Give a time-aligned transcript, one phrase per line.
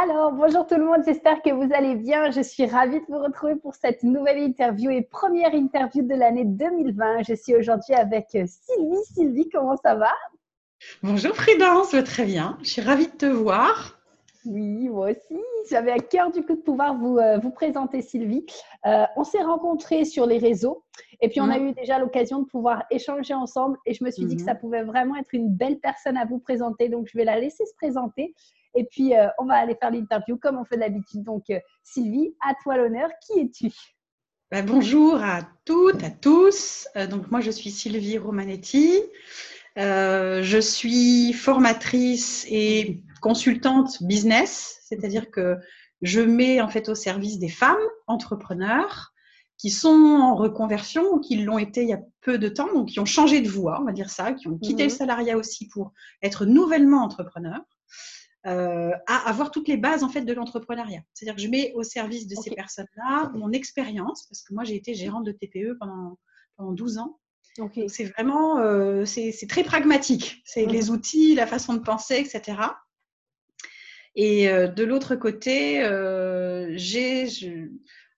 [0.00, 2.30] Alors, bonjour tout le monde, j'espère que vous allez bien.
[2.30, 6.44] Je suis ravie de vous retrouver pour cette nouvelle interview et première interview de l'année
[6.44, 7.24] 2020.
[7.26, 9.04] Je suis aujourd'hui avec Sylvie.
[9.12, 10.12] Sylvie, comment ça va?
[11.02, 12.56] Bonjour Prudence, très bien.
[12.62, 13.98] Je suis ravie de te voir.
[14.46, 15.42] Oui, moi aussi.
[15.68, 18.46] J'avais à cœur du coup de pouvoir vous, euh, vous présenter Sylvie.
[18.86, 20.84] Euh, on s'est rencontrés sur les réseaux
[21.20, 21.70] et puis on a mhm.
[21.70, 24.60] eu déjà l'occasion de pouvoir échanger ensemble et je me suis dit que ça mhm.
[24.60, 26.88] pouvait vraiment être une belle personne à vous présenter.
[26.88, 28.32] Donc je vais la laisser se présenter
[28.74, 31.22] et puis euh, on va aller faire l'interview comme on fait d'habitude.
[31.24, 31.44] Donc
[31.82, 33.10] Sylvie, à toi l'honneur.
[33.26, 33.72] Qui es-tu?
[34.50, 36.88] Ben, Bonjour à toutes, à tous.
[37.10, 39.00] donc moi je suis Sylvie Romanetti.
[39.76, 45.58] je suis formatrice et consultante business, c'est-à-dire que
[46.02, 47.76] je mets en fait au service des femmes
[48.06, 49.12] entrepreneurs
[49.56, 52.88] qui sont en reconversion ou qui l'ont été il y a peu de temps, donc
[52.88, 54.96] qui ont changé de voie, on va dire ça, qui ont quitté le mhm.
[54.96, 57.62] salariat aussi pour être nouvellement entrepreneurs,
[58.48, 61.02] euh, à avoir toutes les bases en fait de l'entrepreneuriat.
[61.14, 64.76] C'est-à-dire que je mets au service de ces personnes-là mon expérience, parce que moi j'ai
[64.76, 66.18] été gérante de TPE pendant,
[66.56, 67.18] pendant 12 ans.
[67.88, 70.42] C'est vraiment, euh, c'est très pragmatique.
[70.44, 72.56] C'est les outils, la façon de penser, etc.
[74.14, 75.82] Et euh, de l'autre côté,
[76.76, 77.26] j'ai.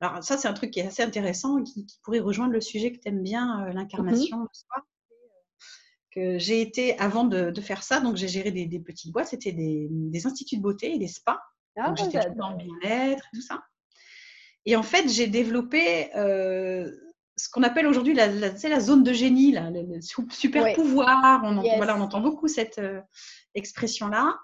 [0.00, 2.90] Alors, ça, c'est un truc qui est assez intéressant, qui, qui pourrait rejoindre le sujet
[2.90, 4.48] que tu aimes bien, euh, l'incarnation mmh
[6.10, 9.28] que j'ai été, avant de, de, faire ça, donc j'ai géré des, des, petites boîtes,
[9.28, 11.38] c'était des, des, instituts de beauté et des spas.
[11.76, 13.62] Ah, donc j'étais dans le bien-être et tout ça.
[14.66, 16.90] Et en fait, j'ai développé euh,
[17.36, 21.42] ce qu'on appelle aujourd'hui la, la, la, zone de génie, là, le, super pouvoir.
[21.44, 23.00] On, voilà, on entend beaucoup cette euh,
[23.54, 24.38] expression-là.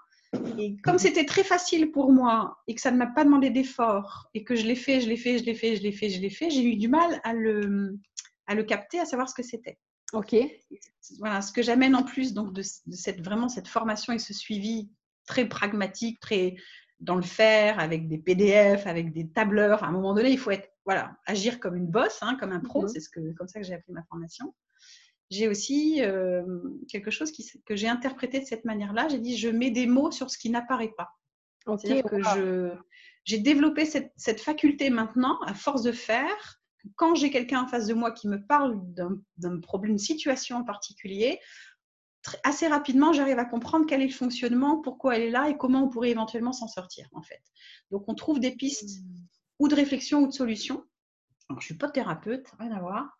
[0.57, 4.27] Et comme c'était très facile pour moi et que ça ne m'a pas demandé d'effort
[4.33, 6.19] et que je l'ai fait, je l'ai fait, je l'ai fait, je l'ai fait, je
[6.19, 7.97] l'ai fait, j'ai eu du mal à le,
[8.45, 9.77] à le capter, à savoir ce que c'était.
[10.13, 10.35] Ok.
[11.19, 14.89] Voilà, ce que j'amène en plus donc de, cette vraiment cette formation et ce suivi
[15.25, 16.55] très pragmatique, très
[16.99, 19.83] dans le faire, avec des PDF, avec des tableurs.
[19.83, 22.59] À un moment donné, il faut être voilà, agir comme une bosse, hein, comme un
[22.59, 22.83] pro.
[22.83, 22.87] Mhm.
[22.87, 24.53] C'est ce que comme ça que j'ai appris ma formation
[25.29, 26.43] j'ai aussi euh,
[26.89, 29.07] quelque chose qui, que j'ai interprété de cette manière-là.
[29.09, 31.09] J'ai dit, je mets des mots sur ce qui n'apparaît pas.
[31.65, 32.71] C'est-à-dire que je,
[33.25, 36.61] j'ai développé cette, cette, faculté maintenant, à force de faire,
[36.95, 38.79] quand j'ai quelqu'un en face de moi qui me parle
[39.37, 41.39] d'un problème, d'une situation en particulier,
[42.43, 45.83] assez rapidement, j'arrive à comprendre quel est le fonctionnement, pourquoi elle est là et comment
[45.83, 47.41] on pourrait éventuellement s'en sortir, en fait.
[47.91, 49.15] Donc, on trouve des pistes mmh.
[49.59, 50.83] ou de réflexion ou de solution.
[51.49, 53.17] Alors, je ne suis pas thérapeute, rien à voir.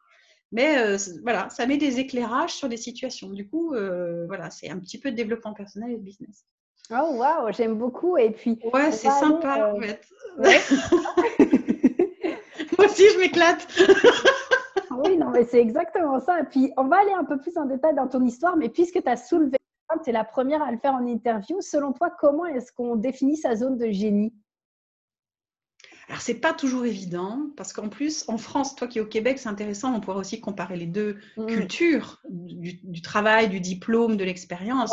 [0.51, 3.29] Mais euh, voilà, ça met des éclairages sur des situations.
[3.29, 6.45] Du coup, euh, voilà, c'est un petit peu de développement personnel et de business.
[6.89, 8.17] Oh waouh, j'aime beaucoup.
[8.17, 8.57] Et puis.
[8.73, 10.07] Ouais, c'est sympa en euh, fait.
[10.37, 10.51] Moi
[12.97, 13.67] aussi, je m'éclate.
[14.91, 16.39] oui, non, mais c'est exactement ça.
[16.39, 19.01] Et puis, on va aller un peu plus en détail dans ton histoire, mais puisque
[19.01, 19.57] tu as soulevé,
[20.03, 23.37] tu es la première à le faire en interview, selon toi, comment est-ce qu'on définit
[23.37, 24.33] sa zone de génie?
[26.09, 29.39] Alors, c'est pas toujours évident parce qu'en plus, en France, toi qui es au Québec,
[29.39, 31.47] c'est intéressant, on pourra aussi comparer les deux mm.
[31.47, 34.89] cultures du, travail, du diplôme, de l'expérience.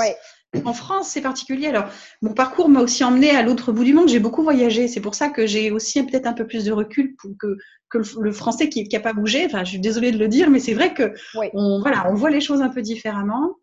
[0.65, 1.69] En France, c'est particulier.
[1.69, 1.89] Alors,
[2.21, 4.09] mon parcours m'a aussi emmené à l'autre bout du monde.
[4.09, 4.89] J'ai beaucoup voyagé.
[4.89, 7.59] C'est pour ça que j'ai aussi peut-être un peu plus de recul pour que,
[7.91, 9.47] que le, français qui n'a pas bougé.
[9.47, 11.15] Enfin, je suis désolée de le dire, mais c'est vrai que
[11.53, 13.57] on, voilà, on voit les choses un peu différemment.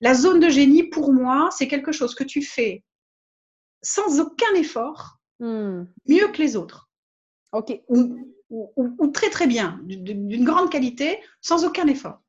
[0.00, 2.84] La zone de génie, pour moi, c'est quelque chose que tu fais
[3.82, 5.84] sans aucun effort Hmm.
[6.06, 6.90] mieux que les autres.
[7.52, 7.80] Ok.
[7.88, 12.20] Ou, très très bien, d'une grande qualité, sans aucun effort.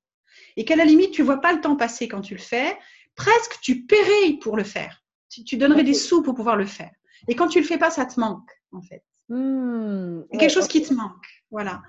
[0.57, 2.77] Et qu'à la limite, tu vois pas le temps passer quand tu le fais.
[3.15, 5.03] Presque, tu paierais pour le faire.
[5.29, 6.91] Tu, donnerais des sous pour pouvoir le faire.
[7.27, 9.03] Et quand tu le fais pas, ça te manque, en fait.
[9.29, 10.23] Hmm.
[10.31, 11.25] quelque chose qui te manque.
[11.51, 11.81] Voilà.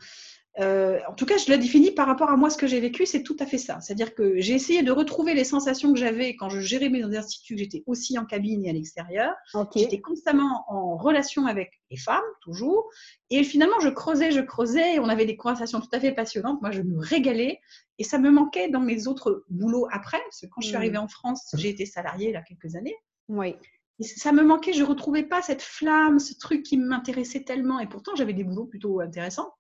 [0.58, 3.06] Euh, en tout cas, je le définis par rapport à moi, ce que j'ai vécu,
[3.06, 3.80] c'est tout à fait ça.
[3.80, 7.56] C'est-à-dire que j'ai essayé de retrouver les sensations que j'avais quand je gérais mes instituts,
[7.56, 9.34] j'étais aussi en cabine et à l'extérieur.
[9.76, 12.90] J'étais constamment en relation avec les femmes, toujours.
[13.30, 16.60] Et finalement, je creusais, je creusais, et on avait des conversations tout à fait passionnantes.
[16.60, 17.60] Moi, je me régalais.
[17.98, 20.78] Et ça me manquait dans mes autres boulots après, parce que quand je suis hmm.
[20.78, 22.96] arrivée en France, j'ai été salariée il y a quelques années.
[23.28, 23.54] Oui.
[24.00, 27.78] Et ça me manquait, je retrouvais pas cette flamme, ce truc qui m'intéressait tellement.
[27.78, 29.52] Et pourtant, j'avais des boulots plutôt intéressants.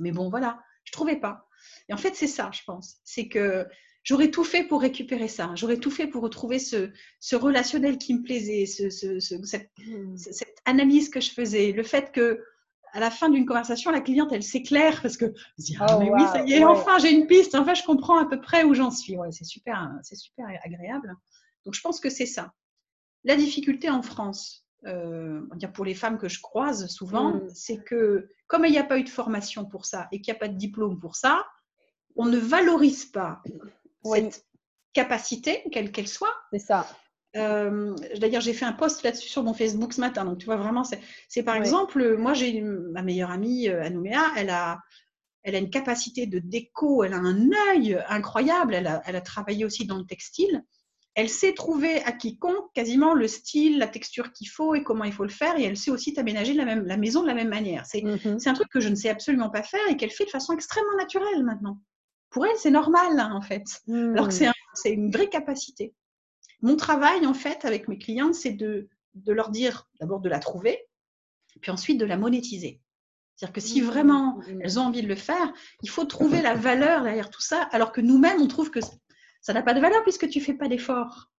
[0.00, 1.46] Mais bon, voilà, je trouvais pas.
[1.88, 2.96] Et en fait, c'est ça, je pense.
[3.04, 3.66] C'est que
[4.02, 5.52] j'aurais tout fait pour récupérer ça.
[5.54, 10.16] J'aurais tout fait pour retrouver ce, ce relationnel qui me plaisait, ce, ce, hmm.
[10.16, 12.42] cette, analyse que je faisais, le fait que
[12.92, 15.32] à la fin d'une conversation, la cliente, elle s'éclaire parce que
[15.78, 17.54] ah, oh, oui, ça y est, enfin, j'ai une piste.
[17.54, 19.16] Enfin, je comprends à peu près où j'en suis.
[19.16, 21.14] Ouais, c'est super, c'est super agréable.
[21.64, 22.52] Donc, je pense que c'est ça.
[23.22, 25.42] La difficulté en France, euh,
[25.74, 27.48] pour les femmes que je croise souvent, mm.
[27.54, 30.36] c'est que comme il n'y a pas eu de formation pour ça et qu'il n'y
[30.36, 31.46] a pas de diplôme pour ça,
[32.16, 33.42] on ne valorise pas
[34.04, 34.44] cette
[34.92, 36.34] capacité, quelle qu'elle soit.
[36.52, 36.86] C'est ça.
[37.36, 40.24] Euh, d'ailleurs, j'ai fait un post là-dessus sur mon Facebook ce matin.
[40.24, 40.82] Donc, tu vois, vraiment,
[41.28, 44.80] c'est par exemple, moi, j'ai ma meilleure amie, euh, Anouméa, elle a,
[45.42, 48.74] elle a une capacité de déco, elle a un œil incroyable.
[48.74, 50.64] Elle a, elle a travaillé aussi dans le textile.
[51.14, 55.12] Elle sait trouver à quiconque quasiment le style, la texture qu'il faut et comment il
[55.12, 55.58] faut le faire.
[55.58, 57.84] Et elle sait aussi aménager la, même, la maison de la même manière.
[57.94, 58.38] Mhm.
[58.38, 60.52] C'est un truc que je ne sais absolument pas faire et qu'elle fait de façon
[60.52, 61.80] extrêmement naturelle maintenant.
[62.30, 63.64] Pour elle, c'est normal, hein, en fait.
[63.88, 65.94] Alors que c'est une vraie capacité.
[66.62, 68.88] Mon travail, en fait, avec mes clientes, c'est de,
[69.26, 70.78] leur dire d'abord de la trouver,
[71.60, 72.80] puis ensuite de la monétiser.
[73.34, 74.60] C'est-à-dire que si mmh, vraiment mmh.
[74.62, 75.52] elles ont envie de le faire,
[75.82, 78.80] il faut trouver la valeur derrière tout ça, alors que nous-mêmes, on trouve que
[79.40, 81.30] ça n'a pas de valeur puisque tu ne fais pas d'effort.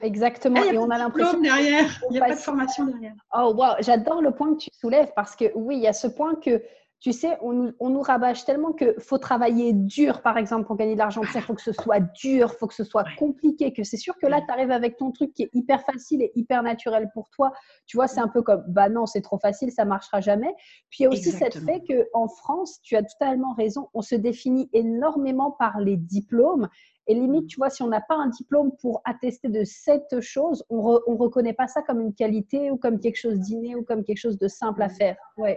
[0.00, 0.62] exactement.
[0.62, 2.00] et on a l'impression derrière.
[2.10, 3.14] Il n'y a pas de formation derrière.
[3.34, 6.06] Oh wow, j'adore le point que tu soulèves parce que oui, il y a ce
[6.06, 6.62] point que
[7.06, 10.98] tu sais, on, nous rabâche tellement qu'il faut travailler dur, par exemple, pour gagner de
[10.98, 11.20] l'argent.
[11.22, 14.18] Il faut que ce soit dur, il faut que ce soit compliqué, que c'est sûr
[14.18, 17.30] que là, tu arrives avec ton truc qui est hyper facile et hyper naturel pour
[17.30, 17.52] toi.
[17.86, 20.52] Tu vois, c'est un peu comme, bah non, c'est trop facile, ça marchera jamais.
[20.90, 24.16] Puis il y a aussi cette fait qu'en France, tu as totalement raison, on se
[24.16, 26.68] définit énormément par les diplômes.
[27.06, 27.46] Et limite, mmh.
[27.46, 31.16] tu vois, si on n'a pas un diplôme pour attester de cette chose, on ne
[31.16, 34.38] reconnaît pas ça comme une qualité ou comme quelque chose d'inné ou comme quelque chose
[34.38, 35.16] de simple à faire.
[35.36, 35.56] Ouais.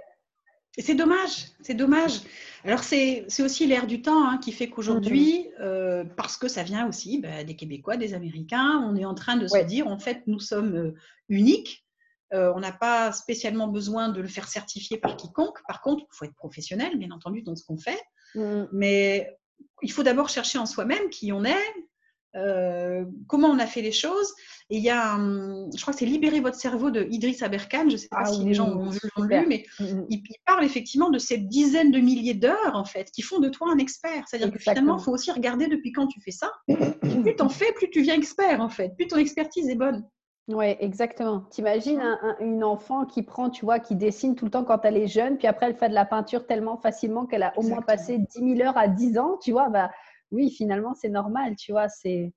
[0.78, 2.22] Et c'est dommage, c'est dommage.
[2.64, 5.62] Alors c'est aussi l'air du temps hein, qui fait qu'aujourd'hui, mm-hmm.
[5.62, 9.36] euh, parce que ça vient aussi bah, des Québécois, des Américains, on est en train
[9.36, 10.94] de se dire, en fait, nous sommes euh,
[11.28, 11.86] uniques.
[12.32, 15.58] Euh, on n'a pas spécialement besoin de le faire certifier par quiconque.
[15.68, 18.00] Par contre, il faut être professionnel, bien entendu, dans ce qu'on fait.
[18.36, 18.68] Mm-hmm.
[18.72, 19.36] Mais
[19.82, 21.74] il faut d'abord chercher en soi-même qui on est,
[22.36, 24.34] euh, comment on a fait les choses.
[24.70, 27.94] Et il y a, je crois que c'est Libérer votre cerveau de Idriss Aberkan, je
[27.94, 30.06] ne sais pas ah si les gens ont, lu, mais mm, mm.
[30.10, 33.72] il, parle effectivement de ces dizaines de milliers d'heures, en fait, qui font de toi
[33.72, 34.24] un expert.
[34.28, 36.52] C'est-à-dire que finalement, il faut aussi regarder depuis quand tu fais ça.
[36.68, 40.06] plus tu en fais, plus tu viens expert, en fait, plus ton expertise est bonne.
[40.50, 41.42] Oui, exactement.
[41.52, 44.98] T'imagines un, une enfant qui prend, tu vois, qui dessine tout le temps quand elle
[44.98, 47.84] est jeune, puis après elle fait de la peinture tellement facilement qu'elle a au moins
[47.84, 49.92] passé 10 000 heures à 10 ans, tu vois, bah,
[50.32, 51.90] oui, finalement, c'est normal, tu vois.
[51.90, 52.32] C'est.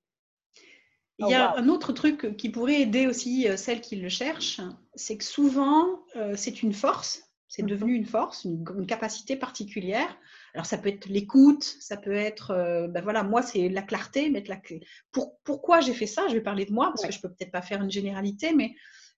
[1.19, 4.09] Il y a oh, un autre truc qui pourrait aider aussi euh, celles qui le
[4.09, 4.61] cherchent,
[4.95, 7.69] c'est que souvent, euh, c'est une force, c'est mhm.
[7.69, 10.17] devenu une force, une, capacité particulière.
[10.55, 14.31] Alors, ça peut être l'écoute, ça peut être, euh, ben voilà, moi, c'est la clarté,
[14.31, 14.59] mettre la
[15.11, 16.27] Pour, pourquoi j'ai fait ça?
[16.29, 18.73] Je vais parler de moi, parce que je peux peut-être pas faire une généralité, mais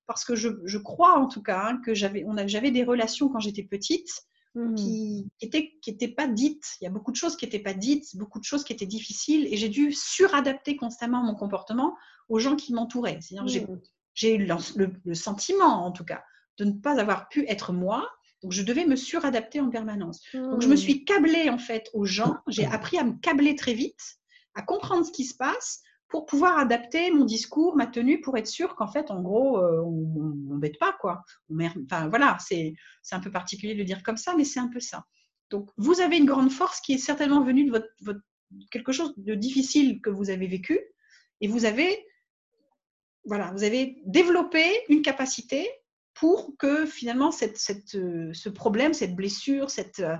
[0.05, 4.09] parce que je, crois en tout cas hein, que j'avais des relations quand j'étais petite
[4.55, 4.75] Mmh.
[4.75, 6.77] qui n'étaient qui était pas dites.
[6.79, 8.85] Il y a beaucoup de choses qui n'étaient pas dites, beaucoup de choses qui étaient
[8.85, 11.97] difficiles, et j'ai dû suradapter constamment mon comportement
[12.29, 13.19] aux gens qui m'entouraient.
[13.21, 13.79] C'est-à-dire mmh.
[14.13, 16.23] j'ai eu le, sentiment, en tout cas,
[16.57, 18.09] de ne pas avoir pu être moi.
[18.43, 20.21] Donc, je devais me suradapter en permanence.
[20.33, 20.77] Donc, je me mmh.
[20.77, 22.37] suis câblée, en fait, aux gens.
[22.47, 24.19] J'ai appris à me câbler très vite,
[24.53, 25.81] à comprendre ce qui se passe,
[26.15, 29.81] pour pouvoir adapter mon discours, ma tenue, pour être sûr qu'en fait, en gros, euh,
[29.81, 31.25] on n'embête pas, quoi.
[31.49, 32.73] Voilà, c'est
[33.11, 35.03] un peu particulier de le dire comme ça, mais c'est un peu ça.
[35.49, 38.23] Donc, vous avez une grande force qui est certainement venue de
[38.71, 40.79] quelque chose de difficile que vous avez vécu,
[41.41, 42.07] et vous avez,
[43.25, 45.69] voilà, vous avez développé une capacité
[46.13, 50.15] pour que finalement cette, cette, euh, ce problème, cette blessure, cette, euh,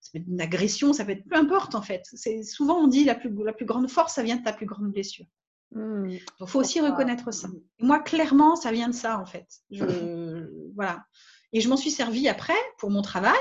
[0.00, 2.02] ça peut être une agression, ça peut être peu importe en fait.
[2.12, 4.66] C'est souvent on dit la plus, la plus grande force, ça vient de ta plus
[4.66, 5.26] grande blessure.
[5.72, 6.08] Mmh.
[6.08, 7.48] Donc, il faut aussi reconnaître ça.
[7.80, 9.46] moi, clairement, ça vient de ça, en fait.
[9.70, 9.84] Je,
[10.74, 11.04] voilà.
[11.52, 13.34] Et je m'en suis servi après pour mon travail,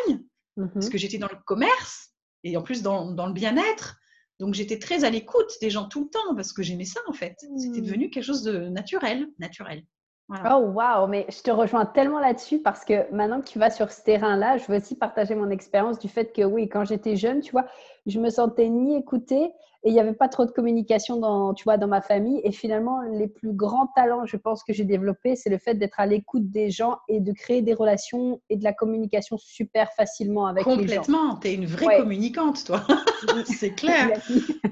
[0.58, 2.13] mmh parce que j'étais dans le commerce
[2.44, 3.98] et en plus dans, dans le bien-être.
[4.39, 7.13] Donc, j'étais très à l'écoute des gens tout le temps parce que j'aimais ça, en
[7.13, 7.36] fait.
[7.58, 7.86] C'était mmh.
[7.86, 9.86] devenu quelque chose de naturel, naturel.
[10.29, 13.91] Oh waouh, mais je te rejoins tellement là-dessus parce que maintenant que tu vas sur
[13.91, 17.41] ce terrain-là, je veux aussi partager mon expérience du fait que oui, quand j'étais jeune,
[17.41, 17.65] tu vois,
[18.08, 19.51] je me sentais ni écoutée
[19.84, 22.41] et il n'y avait pas trop de communication dans, tu vois, dans ma famille.
[22.44, 26.00] Et finalement, les plus grands talents, je pense que j'ai développé, c'est le fait d'être
[26.00, 30.48] à l'écoute des gens et de créer des relations et de la communication super facilement
[30.48, 30.79] avec les gens.
[30.79, 32.82] Complètement, tu es une vraie communicante, toi.
[33.46, 34.20] c'est clair,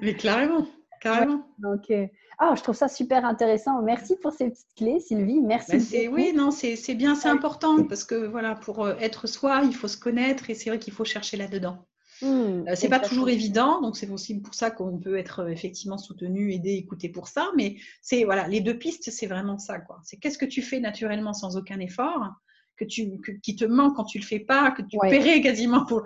[0.01, 0.65] mais carrément,
[1.03, 1.45] carrément.
[1.59, 1.91] donc,
[2.39, 3.81] ah, je trouve ça super intéressant.
[3.81, 5.39] Merci pour ces petites clés, Sylvie.
[5.41, 5.77] Merci.
[5.77, 9.75] Bah, oui, non, c'est bien, c'est important parce que voilà, pour euh, être soi, il
[9.75, 11.85] faut se connaître et c'est vrai qu'il faut chercher là-dedans.
[12.19, 15.47] Ce mmh, c'est pas toujours évident, donc c'est aussi pour ça qu'on peut être euh,
[15.47, 17.51] effectivement soutenu, aidé, écouté pour ça.
[17.55, 19.99] Mais c'est voilà, les deux pistes, c'est vraiment ça, quoi.
[20.03, 22.29] C'est qu'est-ce que tu fais naturellement sans aucun effort,
[22.77, 26.03] que tu, qui te manque quand tu le fais pas, que tu paierais quasiment pour.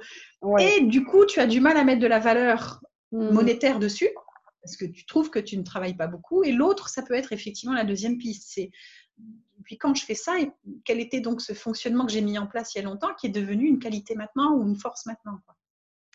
[0.60, 3.30] Et du coup, tu as du mal à mettre de la valeur mmh.
[3.32, 4.10] monétaire dessus
[4.68, 6.44] parce que tu trouves que tu ne travailles pas beaucoup.
[6.44, 8.50] Et l'autre, ça peut être effectivement la deuxième piste.
[8.54, 8.72] C'est
[9.64, 10.34] puis quand je fais ça,
[10.86, 13.28] quel était donc ce fonctionnement que j'ai mis en place il y a longtemps qui
[13.28, 15.40] est devenu une qualité maintenant ou une force maintenant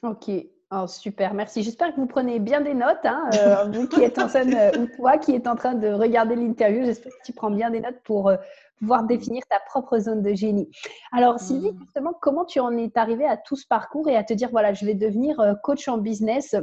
[0.02, 0.30] Ok.
[0.74, 1.62] Oh, super, merci.
[1.62, 4.46] J'espère que vous prenez bien des notes, hein, euh, vous qui êtes en train
[4.78, 6.86] ou toi qui est en train de regarder l'interview.
[6.86, 8.36] J'espère que tu prends bien des notes pour euh,
[8.78, 10.70] pouvoir définir ta propre zone de génie.
[11.12, 11.78] Alors, Sylvie, mm.
[11.78, 14.72] justement, comment tu en es arrivée à tout ce parcours et à te dire, voilà,
[14.72, 16.56] je vais devenir euh, coach en business?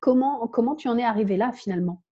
[0.00, 2.02] Comment, comment tu en es arrivée là finalement?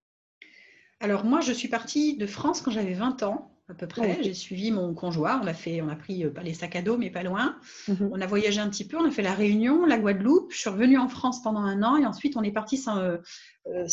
[1.01, 4.23] Alors, moi, je suis partie de France quand j'avais 20 ans à peu près.
[4.23, 5.41] J'ai suivi mon conjoint.
[5.43, 7.57] On a fait, on a pris euh, pas les sacs à dos, mais pas loin.
[7.89, 8.11] Mhm.
[8.13, 8.97] On a voyagé un petit peu.
[8.97, 10.53] On a fait la Réunion, la Guadeloupe.
[10.53, 13.19] Je suis revenue en France pendant un an et ensuite on est parti sans, euh,
[13.67, 13.87] euh,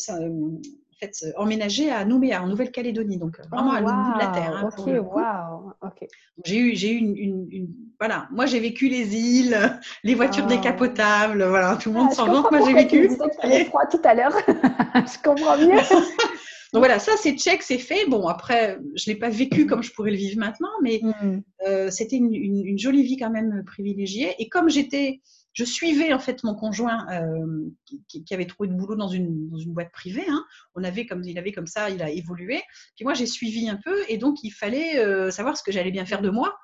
[1.08, 4.56] fait, emménager à Nouméa, en Nouvelle-Calédonie, donc vraiment à l'autre bout de la terre.
[4.56, 6.08] Hein, ok,
[6.46, 7.68] J'ai eu, j'ai eu une,
[8.00, 8.28] voilà.
[8.32, 10.56] Moi, j'ai vécu les îles, les voitures ah.
[10.56, 11.44] décapotables.
[11.44, 12.50] Voilà, tout le monde ah, s'en rend.
[12.52, 13.10] Moi, j'ai vécu.
[13.42, 14.36] Tu froid tout à l'heure.
[14.48, 15.80] je comprends mieux.
[16.74, 18.08] Donc voilà, ça c'est check, c'est fait.
[18.08, 21.42] Bon, après, je l'ai pas vécu comme je pourrais le vivre maintenant, mais mm.
[21.68, 24.34] euh, c'était une, jolie vie quand même privilégiée.
[24.40, 25.22] Et comme j'étais,
[25.54, 27.70] je suivais en fait mon conjoint euh,
[28.08, 30.26] qui, avait trouvé de boulot dans une, boîte privée.
[30.28, 30.46] Hein.
[30.76, 32.62] On avait comme il avait comme ça, il a évolué.
[32.96, 35.92] Puis moi j'ai suivi un peu et donc il fallait euh, savoir ce que j'allais
[35.92, 36.56] bien faire de moi.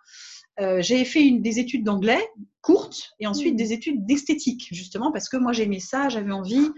[0.79, 2.27] j'ai fait une, des études d'anglais
[2.61, 3.57] courtes et ensuite mm.
[3.57, 6.69] des études d'esthétique justement parce que moi j'aimais ça, j'avais envie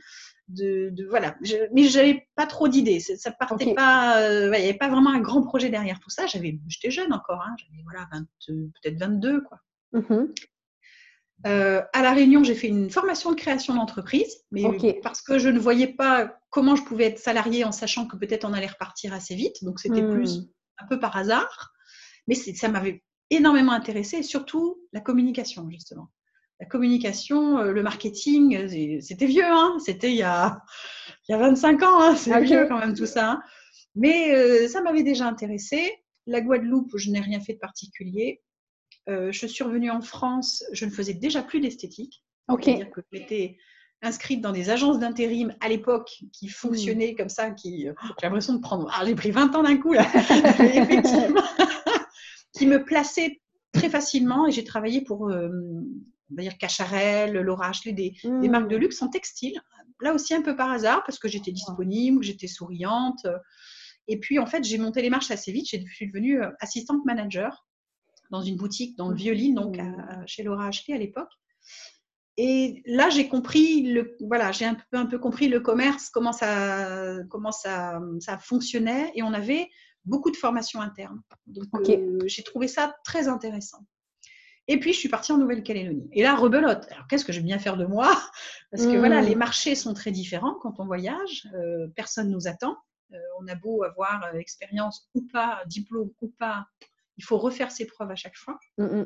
[0.54, 1.36] de, voilà.
[1.42, 3.00] Je, mais j'avais pas trop d'idées.
[3.00, 4.22] Ça partait pas.
[4.22, 6.28] Euh, il n'y avait pas vraiment un grand projet derrière tout ça.
[6.28, 7.42] J'avais, j'étais jeune encore.
[7.42, 8.10] Hein, j'avais voilà,
[8.82, 9.60] peut-être 22 quoi.
[9.94, 10.34] Mm-hmm.
[11.48, 14.64] Euh, à la Réunion, j'ai fait une formation de création d'entreprise, mais
[15.02, 18.46] parce que je ne voyais pas comment je pouvais être salarié en sachant que peut-être
[18.46, 19.64] on allait repartir assez vite.
[19.64, 20.12] Donc c'était mm.
[20.12, 20.40] plus
[20.78, 21.72] un peu par hasard,
[22.28, 26.12] mais ça m'avait énormément intéressé et surtout la communication justement
[26.62, 30.62] la communication, euh, le marketing, c'était vieux, hein c'était il, y a,
[31.28, 33.32] il y a 25 ans, hein c'est vieux quand même tout ça.
[33.32, 33.42] Hein.
[33.96, 35.92] Mais euh, ça m'avait déjà intéressé.
[36.28, 38.42] La Guadeloupe, je n'ai rien fait de particulier.
[39.08, 42.24] Je suis revenue en France, je ne faisais déjà plus d'esthétique.
[42.48, 42.64] Ok.
[42.66, 43.58] C'est-à-dire que j'étais
[44.02, 47.94] inscrite dans des agences d'intérim à l'époque qui fonctionnaient comme ça, qui j'ai
[48.24, 48.90] l'impression de prendre.
[48.94, 50.08] Ah, j'ai pris 20 ans d'un coup là,
[50.60, 51.42] effectivement,
[52.58, 53.42] qui me plaçaient
[53.72, 55.32] très facilement et j'ai travaillé pour
[56.32, 58.14] on va dire Cacharel, Laura Ashley, des,
[58.50, 59.62] marques de luxe en textile.
[60.00, 63.28] Là aussi un peu par hasard parce que j'étais disponible, j'étais souriante.
[64.08, 65.68] Et puis en fait, j'ai monté les marches assez vite.
[65.72, 67.66] Je suis devenue euh, assistante manager
[68.32, 70.24] dans une boutique dans le Violine, donc mmh.
[70.26, 71.32] chez Laura Ashley à l'époque.
[72.38, 76.32] Et là, j'ai compris le, voilà, j'ai un peu, un peu compris le commerce, comment
[76.32, 79.70] ça, comment ça, ça fonctionnait, et on avait
[80.06, 81.22] beaucoup de formations internes.
[81.46, 83.86] Donc, euh, j'ai trouvé ça très intéressant.
[84.68, 86.08] Et puis, je suis partie en Nouvelle-Calédonie.
[86.14, 86.88] Et là, rebelote.
[86.92, 88.10] Alors, qu'est-ce que je vais bien faire de moi?
[88.72, 89.26] Parce que voilà, hmm.
[89.26, 91.48] les marchés sont très différents quand on voyage.
[91.54, 92.78] Euh, personne ne nous attend.
[93.14, 96.66] Euh, on a beau avoir euh, expérience ou pas, diplôme ou pas,
[97.22, 98.58] il faut refaire ses preuves à chaque fois.
[98.80, 99.06] Hmm, hmm.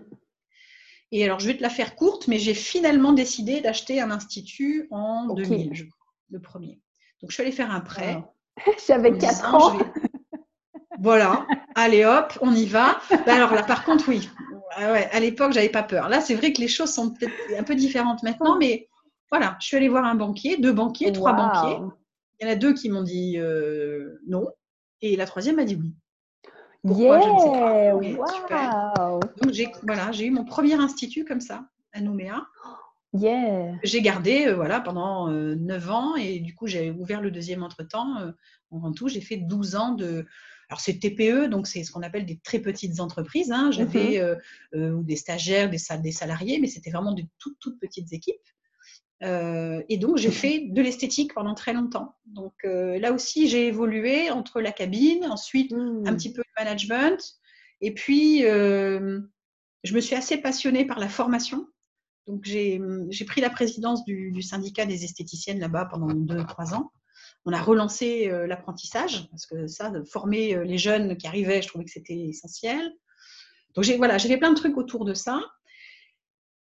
[1.12, 4.88] Et alors, je vais te la faire courte, mais j'ai finalement décidé d'acheter un institut
[4.89, 6.81] en 2000, je crois, le premier.
[7.22, 8.24] Donc, je suis allée faire un prêt.
[8.88, 9.77] J'avais 4 ans.
[11.00, 11.45] Voilà,
[11.75, 13.01] allez hop, on y va.
[13.25, 14.29] Bah, alors là, par contre, oui,
[14.72, 16.07] ah ouais, à l'époque, j'avais pas peur.
[16.07, 18.88] Là, c'est vrai que les choses sont peut-être un peu différentes maintenant, mais
[19.29, 21.84] voilà, je suis allée voir un banquier, deux banquiers, trois banquiers.
[22.39, 24.48] Il y en a deux qui m'ont dit euh, non,
[25.01, 25.93] et la troisième m'a dit oui.
[26.85, 29.19] Pourquoi Je ne sais pas.
[29.41, 32.45] Donc j'ai voilà, j'ai eu mon premier institut comme ça à Nouméa.
[33.13, 33.75] Yeah.
[33.83, 37.63] J'ai gardé euh, voilà pendant euh, neuf ans et du coup j'ai ouvert le deuxième
[37.63, 38.33] entre temps.
[38.71, 40.25] en tout, j'ai fait 12 ans de
[40.69, 43.51] alors c'est TPE, donc c'est ce qu'on appelle des très petites entreprises.
[43.51, 43.71] Hein.
[43.71, 44.23] J'avais mhm.
[44.23, 44.35] euh,
[44.75, 48.35] euh, des stagiaires, des, des salariés, mais c'était vraiment de toutes, toutes petites équipes.
[49.24, 52.15] Euh, et donc j'ai fait de l'esthétique pendant très longtemps.
[52.25, 56.15] Donc là aussi j'ai évolué entre la cabine, ensuite un mmh.
[56.17, 57.17] petit peu le management,
[57.81, 61.65] et puis je me suis assez passionnée par la formation.
[62.27, 62.79] Donc j'ai
[63.25, 66.91] pris la présidence du, du syndicat des esthéticiennes là-bas pendant deux, trois ans
[67.45, 71.67] on a relancé euh, l'apprentissage, parce que ça, former euh, les jeunes qui arrivaient, je
[71.67, 72.91] trouvais que c'était essentiel.
[73.75, 75.41] Donc j'ai voilà, fait plein de trucs autour de ça.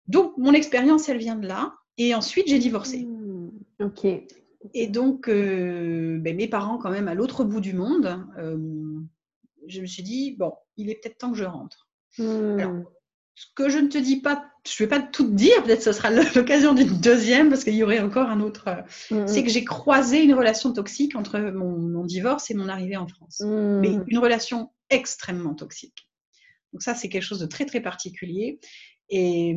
[0.06, 1.74] Donc mon expérience, elle vient de là.
[1.98, 3.04] Et ensuite, j'ai divorcé.
[3.04, 3.50] Mmh,
[3.80, 4.06] ok.
[4.74, 8.24] Et donc, euh, ben, mes parents, quand même, à l'autre bout du monde,
[9.66, 11.88] je me suis dit, bon, il est peut-être temps que je rentre.
[12.18, 12.84] Mmh
[13.38, 15.82] ce que je ne te dis pas, je ne vais pas tout te dire, peut-être
[15.82, 18.66] ce sera l'occasion d'une deuxième parce qu'il y aurait encore un autre.
[18.66, 19.28] Euh, mm, mm.
[19.28, 23.40] C'est que j'ai croisé une relation toxique entre mon, divorce et mon arrivée en France.
[23.44, 26.08] Mais une relation extrêmement toxique.
[26.72, 28.58] Donc ça, c'est quelque chose de très très particulier.
[29.08, 29.56] Et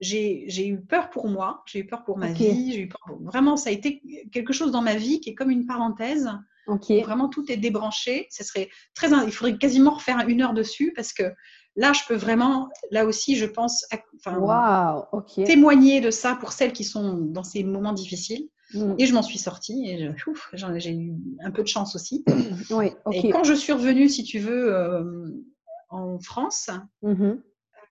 [0.00, 3.56] j'ai eu peur pour moi, j'ai eu peur pour ma vie, j'ai eu peur Vraiment,
[3.56, 6.30] ça a été quelque chose dans ma vie qui est comme une parenthèse.
[6.66, 8.26] Vraiment, tout est débranché.
[8.30, 9.08] Ça serait très...
[9.26, 11.24] Il faudrait quasiment refaire une heure dessus parce que
[11.76, 13.86] là, je peux vraiment, là aussi, je pense,
[14.26, 15.04] wow,
[15.44, 18.48] témoigner de ça pour celles qui sont dans ces moments difficiles.
[18.72, 18.94] Mm.
[18.98, 20.10] Et je m'en suis sortie et
[20.78, 21.12] j'ai eu
[21.44, 22.24] un peu de chance aussi.
[22.70, 25.28] Oui, Et quand je suis revenue, si tu veux, euh,
[25.90, 26.70] en France,
[27.02, 27.40] mm-hmm.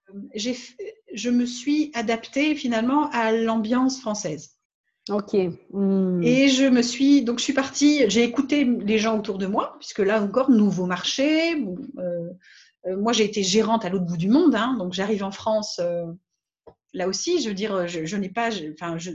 [0.09, 0.69] euh,
[1.13, 4.57] je me suis adaptée finalement à l'ambiance française.
[5.09, 5.33] Ok.
[5.71, 6.23] Mm.
[6.23, 9.75] Et je me suis donc je suis partie, j'ai écouté les gens autour de moi
[9.79, 11.55] puisque là encore nouveau marché.
[11.97, 15.79] Euh, moi j'ai été gérante à l'autre bout du monde, hein, donc j'arrive en France.
[16.93, 19.11] là aussi, je veux dire, je, n'ai pas, enfin, je,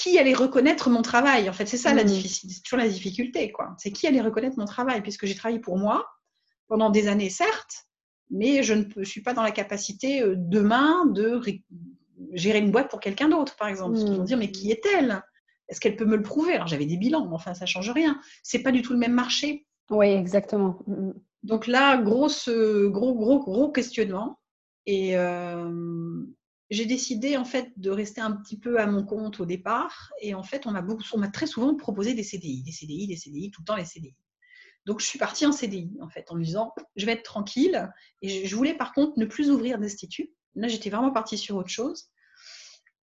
[0.00, 1.48] qui allait reconnaître mon travail?
[1.48, 2.06] En fait, c'est ça la mmh.
[2.06, 3.74] difficile, c'est toujours la difficulté, quoi.
[3.78, 6.08] C'est qui allait reconnaître mon travail, puisque j'ai travaillé pour moi
[6.68, 7.86] pendant des années, certes,
[8.30, 11.40] mais je ne suis pas dans la capacité euh, demain de
[12.32, 13.98] gérer une boîte pour quelqu'un d'autre, par exemple.
[13.98, 14.24] Ils vont mmh.
[14.24, 15.22] dire, mais qui est-elle?
[15.68, 16.54] Est-ce qu'elle peut me le prouver?
[16.54, 18.20] Alors, j'avais des bilans, mais enfin, ça change rien.
[18.42, 19.66] C'est pas du tout le même marché.
[19.90, 20.78] Oui, exactement.
[20.86, 21.10] Mmh,
[21.42, 22.28] Donc là, gros,
[22.90, 24.38] gros, gros questionnement.
[24.86, 26.24] Et, euh,
[26.70, 30.12] j'ai décidé en fait de rester un petit peu à mon compte au départ.
[30.20, 33.08] Et en fait, on m'a beaucoup, on m'a très souvent proposé des CDI, des CDI,
[33.08, 34.14] des CDI, tout le temps les CDI.
[34.86, 37.90] Donc, je suis partie en CDI en fait, en me disant, je vais être tranquille.
[38.22, 40.32] Et je voulais par contre ne plus ouvrir d'institut.
[40.54, 42.10] Là, j'étais vraiment partie sur autre chose.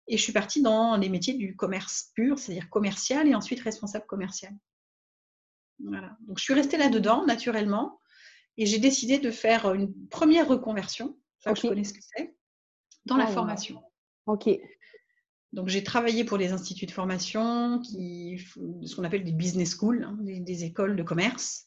[0.08, 4.06] Et je suis partie dans les métiers du commerce pur, c'est-à-dire commercial et ensuite responsable
[4.06, 4.52] commercial.
[5.84, 6.16] Voilà.
[6.20, 8.00] Donc, je suis restée là-dedans naturellement.
[8.56, 11.18] Et j'ai décidé de faire une première reconversion.
[11.38, 12.34] Ça, je connais ce que c'est
[13.04, 13.82] dans la oh, formation.
[14.26, 14.48] Ok.
[15.52, 20.04] Donc, j'ai travaillé pour les instituts de formation, qui, ce qu'on appelle des business schools,
[20.04, 21.65] hein, des, écoles de commerce,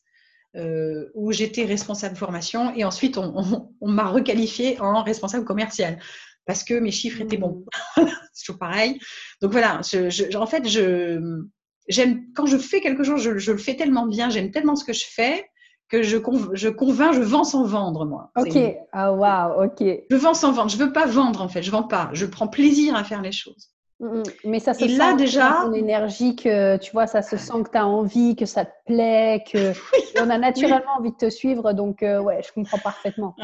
[0.55, 2.73] euh, où j'étais responsable formation.
[2.75, 5.99] Et ensuite, on, m'a requalifié en responsable commercial
[6.45, 7.65] parce que mes chiffres étaient bons.
[7.95, 8.05] Hmm.
[8.33, 8.99] C'est toujours pareil.
[9.41, 11.43] Donc voilà, en fait, je,
[11.87, 14.85] j'aime quand je fais quelque chose, je, je, le fais tellement bien, j'aime tellement ce
[14.85, 15.45] que je fais
[15.89, 16.17] que je,
[16.53, 18.31] je convainc, je vends sans vendre, moi.
[18.37, 18.57] Ok,
[18.91, 19.83] ah waouh, ok.
[20.09, 22.47] Je vends sans vendre, je veux pas vendre en fait, je vends pas, je prends
[22.47, 23.71] plaisir à faire les choses.
[23.99, 24.23] Mm, mm.
[24.45, 27.71] Mais ça se sent là, déjà, ton énergie, que tu vois, ça se sent que
[27.71, 29.73] tu as envie, que ça te plaît, que
[30.21, 33.35] on a naturellement envie de te suivre, donc euh, ouais, je comprends parfaitement.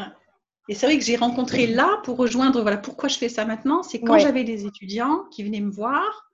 [0.68, 3.82] Et c'est vrai que j'ai rencontré là pour rejoindre, voilà pourquoi je fais ça maintenant,
[3.82, 6.30] c'est quand j'avais des étudiants qui venaient me voir,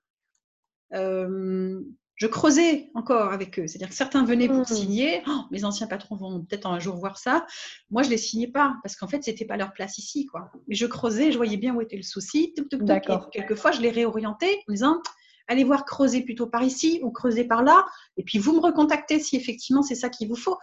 [0.94, 1.80] euh,
[2.16, 3.66] je creusais encore avec eux.
[3.66, 4.66] C'est-à-dire que certains venaient pour mmh.
[4.66, 5.22] signer.
[5.26, 7.46] Oh, mes anciens patrons vont peut-être un jour voir ça.
[7.90, 10.52] Moi, je les signais pas parce qu'en fait, c'était pas leur place ici, quoi.
[10.68, 12.54] Mais je creusais, je voyais bien où était le souci.
[12.72, 13.30] D'accord.
[13.30, 15.02] Quelquefois, je les réorientais en disant
[15.48, 17.84] allez voir creuser plutôt par ici ou creuser par là.
[18.16, 20.58] Et puis vous me recontactez si effectivement c'est ça qu'il vous faut.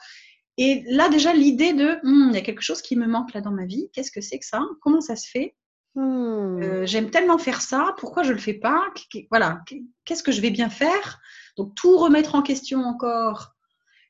[0.58, 3.42] Et là, déjà, l'idée de hum, il y a quelque chose qui me manque là
[3.42, 3.90] dans ma vie.
[3.94, 4.62] Qu'est-ce que c'est que ça?
[4.82, 5.56] Comment ça se fait?
[5.96, 6.62] Mmh.
[6.62, 7.96] euh, J'aime tellement faire ça.
[7.98, 8.84] Pourquoi je le fais pas?
[9.30, 9.62] Voilà.
[10.06, 11.20] Qu'est-ce que je vais bien faire?
[11.60, 13.54] Donc tout remettre en question encore.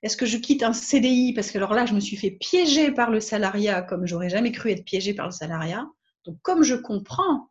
[0.04, 2.92] Est-ce que je quitte un CDI Parce que alors là, je me suis fait piéger
[2.92, 5.88] par le salariat comme j'aurais jamais cru être piégée par le salariat.
[6.26, 7.50] Donc comme je comprends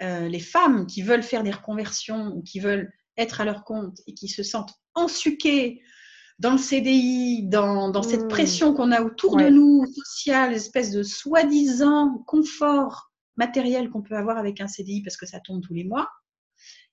[0.00, 3.98] euh, les femmes qui veulent faire des reconversions ou qui veulent être à leur compte
[4.06, 5.82] et qui se sentent ensuquées
[6.38, 8.28] dans le CDI, dans, cette mmh.
[8.28, 14.38] pression qu'on a autour de nous, sociale, espèce de soi-disant confort matériel qu'on peut avoir
[14.38, 16.08] avec un CDI parce que ça tombe tous les mois,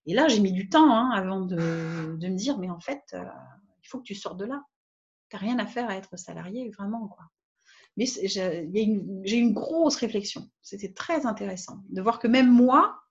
[0.06, 3.24] et là, j'ai mis du temps hein, avant de, me dire, mais en fait, euh,
[3.84, 4.64] il faut que tu sortes de là.
[5.30, 7.08] Tu n'as rien à faire à être salarié, vraiment.
[7.08, 7.26] Quoi.
[7.98, 10.50] Mais j'ai une, une, grosse réflexion.
[10.62, 13.02] C'était très intéressant de voir que même moi,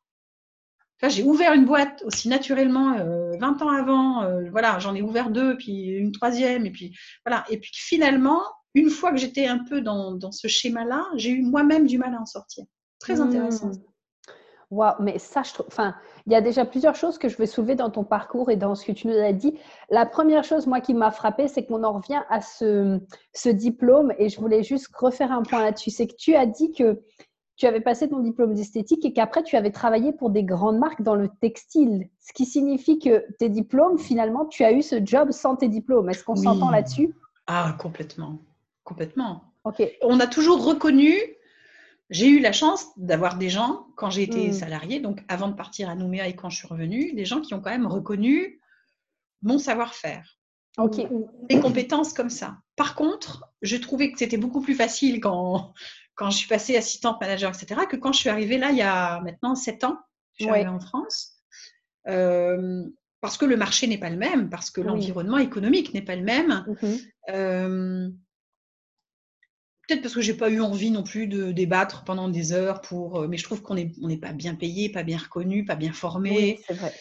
[1.08, 4.22] j'ai ouvert une boîte aussi naturellement 20 euh, ans avant.
[4.22, 7.44] Euh, voilà, j'en ai ouvert deux, puis une troisième, et puis voilà.
[7.48, 8.42] Et puis finalement,
[8.74, 12.14] une fois que j'étais un peu dans, dans ce schéma-là, j'ai eu moi-même du mal
[12.14, 12.64] à en sortir.
[12.98, 13.72] Très mmh.
[14.70, 15.66] Waouh, mais ça, je trouve.
[15.66, 15.94] Enfin,
[16.26, 18.76] il y a déjà plusieurs choses que je veux soulever dans ton parcours et dans
[18.76, 19.58] ce que tu nous as dit.
[19.90, 23.00] La première chose, moi, qui m'a frappée, c'est qu'on en revient à ce,
[23.34, 25.90] ce, diplôme et je voulais juste refaire un point là-dessus.
[25.90, 27.02] C'est que tu as dit que
[27.56, 31.02] tu avais passé ton diplôme d'esthétique et qu'après, tu avais travaillé pour des grandes marques
[31.02, 32.08] dans le textile.
[32.20, 36.08] Ce qui signifie que tes diplômes, finalement, tu as eu ce job sans tes diplômes.
[36.08, 37.12] Est-ce qu'on s'entend là-dessus?
[37.48, 38.38] Ah, complètement.
[38.84, 39.42] Complètement.
[39.64, 39.82] Ok.
[40.02, 41.12] On a toujours reconnu
[42.10, 44.52] j'ai eu la chance d'avoir des gens, quand j'ai été mmh.
[44.52, 47.54] salariée, donc avant de partir à Nouméa et quand je suis revenue, des gens qui
[47.54, 48.60] ont quand même reconnu
[49.42, 50.36] mon savoir-faire.
[50.76, 51.00] Ok.
[51.48, 52.58] Des compétences comme ça.
[52.76, 55.72] Par contre, je trouvais que c'était beaucoup plus facile quand,
[56.14, 58.82] quand je suis passée assistante manager, etc., que quand je suis arrivée là, il y
[58.82, 59.98] a maintenant sept ans,
[60.34, 61.36] je suis arrivée en France.
[62.08, 62.84] Euh,
[63.20, 66.24] parce que le marché n'est pas le même, parce que l'environnement économique n'est pas le
[66.24, 66.64] même.
[66.66, 66.86] Mmh
[67.30, 68.10] euh,
[69.90, 73.22] Peut-être parce que j'ai pas eu envie non plus de débattre pendant des heures pour.
[73.22, 75.92] Euh, mais je trouve qu'on n'est on pas bien payé, pas bien reconnu, pas bien
[75.92, 76.60] formé.
[76.64, 76.94] c'est vrai.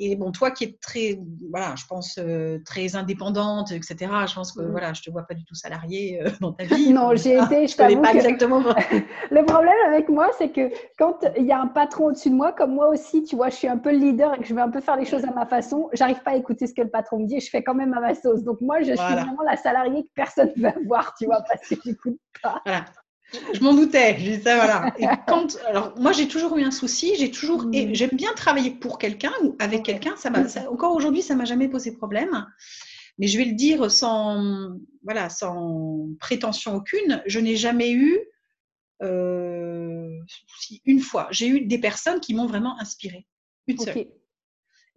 [0.00, 4.52] Et, bon, toi qui es très, voilà, je pense, euh, très indépendante, etc., je pense
[4.52, 4.70] que, mm.
[4.70, 6.92] voilà, je te vois pas du tout salariée euh, dans ta vie.
[6.92, 8.60] non, j'ai été, je, t'avoue pas exactement.
[9.30, 12.52] le problème avec moi, c'est que quand il y a un patron au-dessus de moi,
[12.52, 14.62] comme moi aussi, tu vois, je suis un peu le leader et que je vais
[14.62, 16.90] un peu faire les choses à ma façon, j'arrive pas à écouter ce que le
[16.90, 18.42] patron me dit et je fais quand même à ma sauce.
[18.42, 21.68] Donc moi, je suis vraiment la salariée que personne ne va voir, tu vois, parce
[21.68, 22.60] que j'écoute pas.
[22.64, 22.84] Voilà.
[23.52, 24.18] Je m'en doutais.
[24.18, 24.94] Je ça, voilà.
[25.26, 27.14] quand, alors, moi, j'ai toujours eu un souci.
[27.16, 27.94] J'ai toujours, et mm.
[27.94, 30.16] j'aime bien travailler pour quelqu'un ou avec quelqu'un.
[30.16, 30.30] Ça,
[30.70, 32.46] encore aujourd'hui, ça m'a jamais posé problème.
[33.18, 34.70] Mais je vais le dire sans,
[35.04, 37.22] voilà, sans prétention aucune.
[37.26, 38.18] Je n'ai jamais eu,
[39.02, 40.18] euh,
[40.84, 43.26] une fois, j'ai eu des personnes qui m'ont vraiment inspirée.
[43.66, 44.06] Une seule.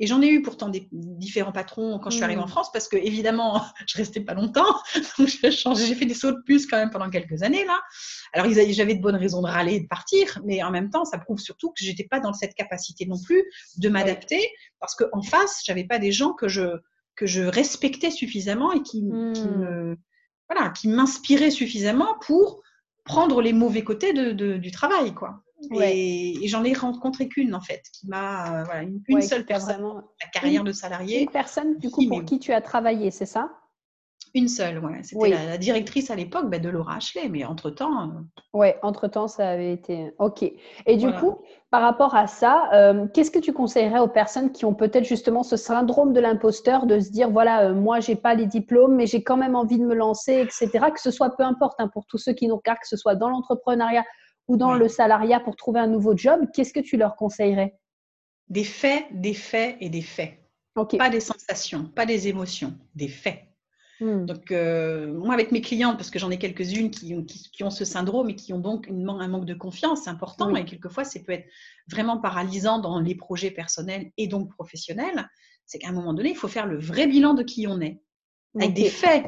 [0.04, 2.50] Et j'en ai eu pourtant des différents patrons quand je suis arrivée en mmh.
[2.50, 4.76] France, parce que évidemment, je restais pas longtemps.
[5.18, 5.30] Donc
[5.78, 7.80] j'ai fait des sauts de puce quand même pendant quelques années là.
[8.34, 11.20] Alors j'avais de bonnes raisons de râler et de partir, mais en même temps, ça
[11.20, 13.46] prouve surtout que j'étais pas dans cette capacité non plus
[13.78, 14.46] de m'adapter,
[14.82, 16.82] parce qu'en face, j'avais pas des gens que je
[17.16, 19.00] que je respectais suffisamment et qui,
[19.34, 19.58] qui mmh.
[19.58, 19.98] me
[20.50, 22.62] voilà, qui m'inspiraient suffisamment pour
[23.06, 25.44] prendre les mauvais côtés de, du travail, quoi.
[25.72, 29.96] Et, j'en ai rencontré qu'une en fait, qui m'a euh, voilà, une, seule personne vraiment...
[29.96, 31.22] la carrière de salarié.
[31.22, 33.50] Une personne du coup pour qui tu as travaillé, c'est ça?
[34.36, 35.00] Une seule, ouais.
[35.04, 38.02] C'était la, directrice à l'époque bah, de Laura Ashley, mais entre temps.
[38.02, 38.08] Euh,
[38.54, 40.12] Oui, entre temps ça avait été.
[40.18, 40.42] Ok.
[40.88, 44.66] Et du coup, par rapport à ça, euh, qu'est-ce que tu conseillerais aux personnes qui
[44.66, 48.48] ont peut-être justement ce syndrome de l'imposteur, de se dire voilà, moi j'ai pas les
[48.48, 50.88] diplômes, mais j'ai quand même envie de me lancer, etc.
[50.92, 53.14] Que ce soit peu importe hein, pour tous ceux qui nous regardent, que ce soit
[53.14, 54.04] dans l'entrepreneuriat
[54.48, 57.78] ou dans le salariat pour trouver un nouveau job, qu'est-ce que tu leur conseillerais?
[58.50, 60.40] Des faits, des faits et des faits.
[60.98, 63.40] Pas des sensations, pas des émotions, des faits.
[64.00, 64.26] Hmm.
[64.26, 67.86] Donc, euh, moi, avec mes clientes, parce que j'en ai quelques-unes qui, qui, ont ce
[67.86, 71.32] syndrome et qui ont donc une, un manque de confiance important, et quelquefois, ça peut
[71.32, 71.48] être
[71.88, 75.30] vraiment paralysant dans les projets personnels et donc professionnels,
[75.66, 78.02] c'est qu'à un moment donné, il faut faire le vrai bilan de qui on est,
[78.56, 79.26] avec des faits,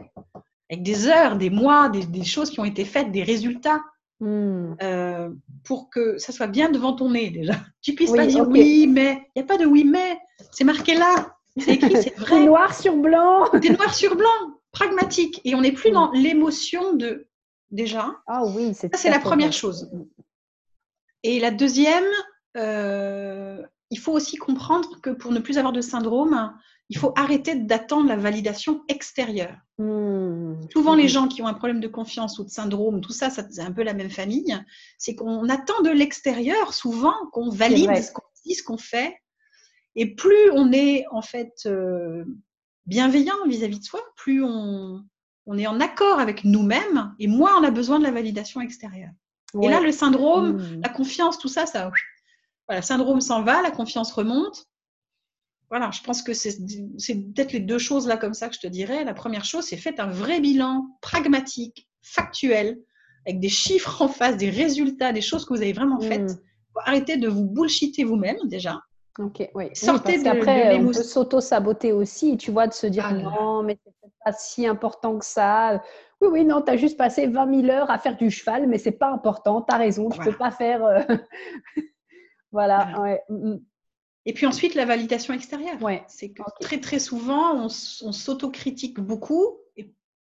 [0.70, 3.82] avec des heures, des mois, des choses qui ont été faites, des résultats.
[4.20, 4.76] Hmm.
[4.82, 5.30] Euh,
[5.66, 7.54] pour que ça soit bien devant ton nez déjà.
[7.82, 9.30] Tu puisses pas dire oui, mais.
[9.36, 10.18] Il n'y a pas de oui, mais.
[10.52, 11.36] C'est marqué là.
[11.58, 12.46] C'est écrit, c'est vrai.
[12.46, 13.46] noir sur blanc.
[13.52, 14.30] C'est noir sur blanc.
[14.72, 15.40] Pragmatique.
[15.46, 17.28] Et on n'est plus dans l'émotion de.
[17.72, 18.16] Déjà.
[18.28, 19.90] Ah oui, c'est Ça, c'est la première chose.
[21.24, 22.06] Et la deuxième,
[22.56, 26.54] euh, il faut aussi comprendre que pour ne plus avoir de syndrome,
[26.90, 29.58] il faut arrêter d'attendre la validation extérieure.
[29.78, 30.56] Hmm.
[30.72, 33.60] Souvent, les gens qui ont un problème de confiance ou de syndrome, tout ça, c'est
[33.60, 34.56] un peu la même famille,
[34.98, 39.16] c'est qu'on attend de l'extérieur souvent qu'on valide ce qu'on dit, ce qu'on fait.
[39.96, 42.24] Et plus on est en fait euh,
[42.86, 45.04] bienveillant vis-à-vis de soi, plus on,
[45.58, 49.12] est en accord avec nous-mêmes et moins on a besoin de la validation extérieure.
[49.62, 50.82] Et là, le syndrome, hmm.
[50.84, 51.90] la confiance, tout ça, ça,
[52.68, 54.68] voilà, le syndrome s'en va, la confiance remonte
[55.70, 58.68] voilà, je pense que c'est peut-être les deux choses là comme ça que je te
[58.68, 59.04] dirais.
[59.04, 62.80] La première chose, c'est faites un vrai bilan pragmatique, factuel,
[63.26, 66.32] avec des chiffres en face, des résultats, des choses que vous avez vraiment faites.
[66.32, 66.80] Mmh.
[66.86, 68.80] Arrêtez de vous bullshiter vous-même déjà.
[69.18, 69.70] Ok, oui.
[69.74, 73.80] Sortez oui, après, on peut s'auto-saboter aussi, tu vois, de se dire ah non, mais
[73.86, 75.82] c'est pas si important que ça.
[76.20, 78.78] Oui, oui, non, tu as juste passé 20 000 heures à faire du cheval, mais
[78.78, 80.84] c'est pas important, tu as raison, tu ne peux pas faire.
[80.84, 81.00] Euh,
[82.52, 83.02] voilà, voilà.
[83.02, 83.22] Ouais.
[84.26, 85.82] Et puis ensuite, la validation extérieure.
[85.82, 86.04] Ouais.
[86.08, 89.60] C'est que très, très souvent, on, on s'autocritique beaucoup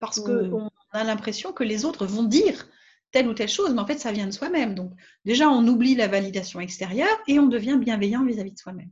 [0.01, 0.71] parce qu'on mmh.
[0.93, 2.69] a l'impression que les autres vont dire
[3.11, 4.75] telle ou telle chose, mais en fait, ça vient de soi-même.
[4.75, 4.93] Donc,
[5.25, 8.91] déjà, on oublie la validation extérieure et on devient bienveillant vis-à-vis de soi-même.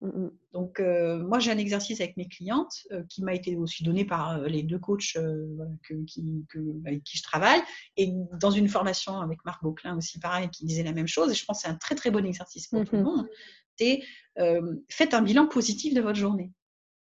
[0.00, 0.30] Mmh, mmh.
[0.52, 4.04] Donc, euh, moi, j'ai un exercice avec mes clientes euh, qui m'a été aussi donné
[4.04, 5.16] par euh, les deux coachs
[6.06, 6.44] qui,
[6.84, 7.60] avec qui je travaille
[7.96, 11.32] et dans une formation avec Marc Beauclin aussi, pareil, qui disait la même chose.
[11.32, 13.26] Et je pense que c'est un très, très bon exercice pour tout le monde
[13.78, 14.02] c'est
[14.38, 16.52] euh, faites un bilan positif de votre journée.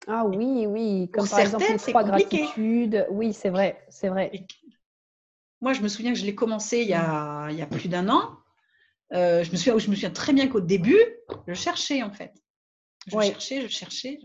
[0.08, 3.08] Ah oui, oui, comme par exemple les trois gratitudes.
[3.10, 4.32] Oui, c'est vrai, c'est vrai.
[5.62, 7.90] moi, je me souviens que je l'ai commencé il y a, il y a plus
[7.90, 8.38] d'un an.
[9.14, 11.00] Euh, je, me souviens, je me souviens très bien qu'au début,
[11.48, 12.34] je cherchais en fait.
[13.08, 14.20] Je cherchais, je cherchais.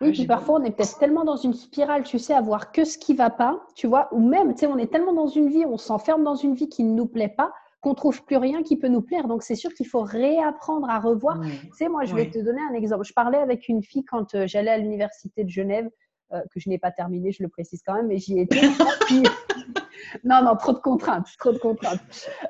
[0.00, 2.84] Oui, puis parfois on est peut-être tellement dans une spirale, tu sais, à voir que
[2.84, 5.48] ce qui va pas, tu vois, ou même, tu sais, on est tellement dans une
[5.48, 8.62] vie, on s'enferme dans une vie qui ne nous plaît pas, qu'on trouve plus rien
[8.62, 9.28] qui peut nous plaire.
[9.28, 11.40] Donc c'est sûr qu'il faut réapprendre à revoir.
[11.40, 13.04] Tu sais, moi je vais te donner un exemple.
[13.04, 15.88] Je parlais avec une fille quand euh, j'allais à l'université de Genève,
[16.32, 18.60] euh, que je n'ai pas terminé, je le précise quand même, mais j'y étais.
[20.24, 22.00] non, non, trop de contraintes, trop de contraintes.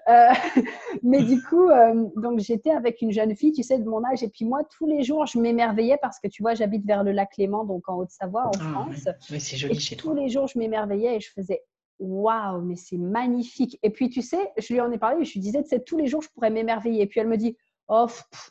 [0.09, 0.29] Euh,
[1.03, 1.69] mais du coup,
[2.17, 4.87] donc j'étais avec une jeune fille, tu sais, de mon âge, et puis moi, tous
[4.87, 7.97] les jours, je m'émerveillais parce que tu vois, j'habite vers le lac Léman, donc en
[7.99, 9.09] Haute-Savoie, en ah, France.
[9.31, 10.13] Oui, c'est joli chez toi.
[10.13, 11.63] Tous les jours, je m'émerveillais et je faisais
[11.99, 13.79] waouh, mais c'est magnifique.
[13.83, 15.97] Et puis, tu sais, je lui en ai parlé, je lui disais, tu sais, tous
[15.97, 17.03] les jours, je pourrais m'émerveiller.
[17.03, 17.57] Et puis, elle me dit,
[17.89, 18.07] oh,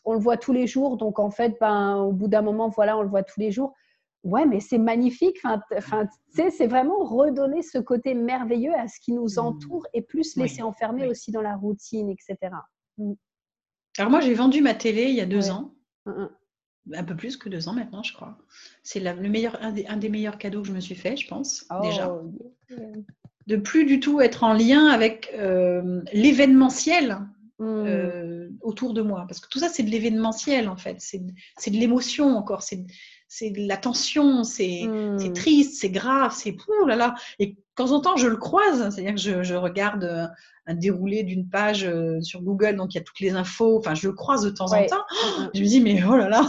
[0.06, 2.98] on le voit tous les jours, donc en fait, ben, au bout d'un moment, voilà,
[2.98, 3.74] on le voit tous les jours.
[4.24, 5.38] Ouais, mais c'est magnifique.
[5.76, 9.40] Enfin, c'est vraiment redonner ce côté merveilleux à ce qui nous mmh.
[9.40, 12.36] entoure et plus laisser enfermer aussi dans la routine, etc.
[12.98, 13.14] Mmh.
[13.98, 15.74] Alors moi, j'ai vendu ma télé il y a deux ans.
[16.06, 16.26] Mmh,
[16.94, 18.38] un peu plus que deux ans maintenant, je crois.
[18.84, 22.12] C'est le meilleur, un des, meilleurs cadeaux que je me suis fait, je pense, déjà.
[22.12, 22.32] Oh,
[23.48, 27.20] de plus du tout être en lien avec euh, l'événementiel
[27.62, 29.26] euh, autour de moi.
[29.28, 30.98] Parce que tout ça, c'est de l'événementiel, en fait.
[31.00, 32.62] C'est de l'émotion encore.
[32.62, 32.86] C'est
[33.30, 35.34] c'est de la tension, c'est hmm.
[35.34, 37.14] triste, c'est grave, c'est oh là là.
[37.40, 40.28] Et de temps en temps, je le croise, c'est-à-dire que je, regarde euh,
[40.66, 41.90] un déroulé d'une page
[42.22, 43.80] sur Google, donc il y a toutes les infos.
[43.80, 45.04] Enfin, je le croise de temps en temps.
[45.54, 46.48] Je me dis, mais oh là là,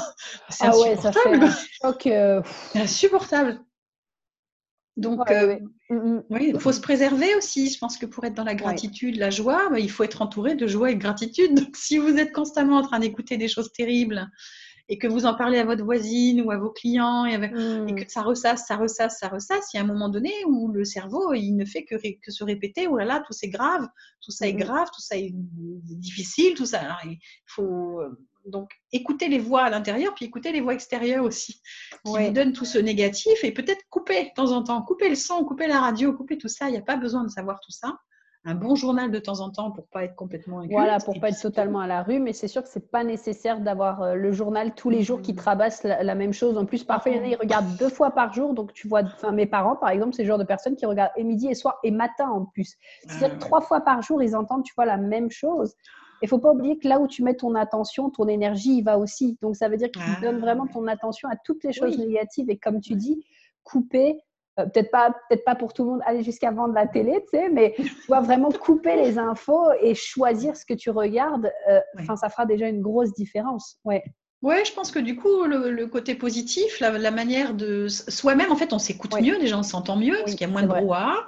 [0.50, 1.44] c'est ah insupportable.
[1.44, 2.42] Ouais, ça fait euh,
[2.76, 3.60] insupportable.
[4.98, 6.24] Donc, mm, mm.
[6.28, 7.70] oui, il faut se préserver aussi.
[7.70, 10.56] Je pense que pour être dans la gratitude, la joie, bah, il faut être entouré
[10.56, 11.54] de joie et de gratitude.
[11.54, 14.28] Donc, si vous êtes constamment en train d'écouter des choses terribles,
[14.90, 17.94] et que vous en parlez à votre voisine ou à vos clients et, hmm.
[17.94, 20.84] que ça ressasse, ça ressasse, ça ressasse, il y a un moment donné où le
[20.84, 23.86] cerveau, il ne fait que, que se répéter, oh là là, tout c'est grave,
[24.22, 26.80] tout ça est grave, tout ça est difficile, tout ça.
[27.04, 31.60] il faut euh, donc écouter les voix à l'intérieur, puis écouter les voix extérieures aussi,
[32.04, 35.14] qui vous donnent tout ce négatif et peut-être couper de temps en temps, couper le
[35.16, 36.68] son, couper la radio, couper tout ça.
[36.68, 37.98] Il n'y a pas besoin de savoir tout ça
[38.44, 40.72] un bon journal de temps en temps pour pas être complètement inculte.
[40.72, 43.60] Voilà, pour pas être totalement à la rue, mais c'est sûr que c'est pas nécessaire
[43.60, 45.36] d'avoir euh, le journal tous les jours qui mmh.
[45.36, 46.56] trabasse la, même chose.
[46.56, 48.54] En plus, parfois, il y en a, ils regardent deux fois par jour.
[48.54, 51.12] Donc, tu vois, enfin, mes parents, par exemple, c'est le genre de personnes qui regardent
[51.16, 52.76] et midi et soir et matin en plus.
[53.06, 55.74] C'est-à-dire ah trois fois par jour, ils entendent, tu vois, la même chose.
[56.22, 58.98] Il faut pas oublier que là où tu mets ton attention, ton énergie, il va
[58.98, 59.38] aussi.
[59.42, 60.20] Donc, ça veut dire que tu ah.
[60.20, 62.50] donnes vraiment ton attention à toutes les choses négatives.
[62.50, 63.24] Et comme tu dis,
[63.62, 64.20] couper,
[64.58, 67.38] euh, peut-être pas, peut-être pas pour tout le monde aller jusqu'à vendre la télé, tu
[67.38, 71.52] sais, mais tu vraiment couper les infos et choisir ce que tu regardes.
[71.68, 73.78] Euh, enfin, ça fera déjà une grosse différence.
[73.84, 74.02] Ouais.
[74.40, 78.72] Ouais, je pense que du coup, le, côté positif, la, manière de soi-même, en fait,
[78.72, 81.26] on s'écoute mieux, déjà on s'entend mieux parce qu'il y a moins de brouhaha.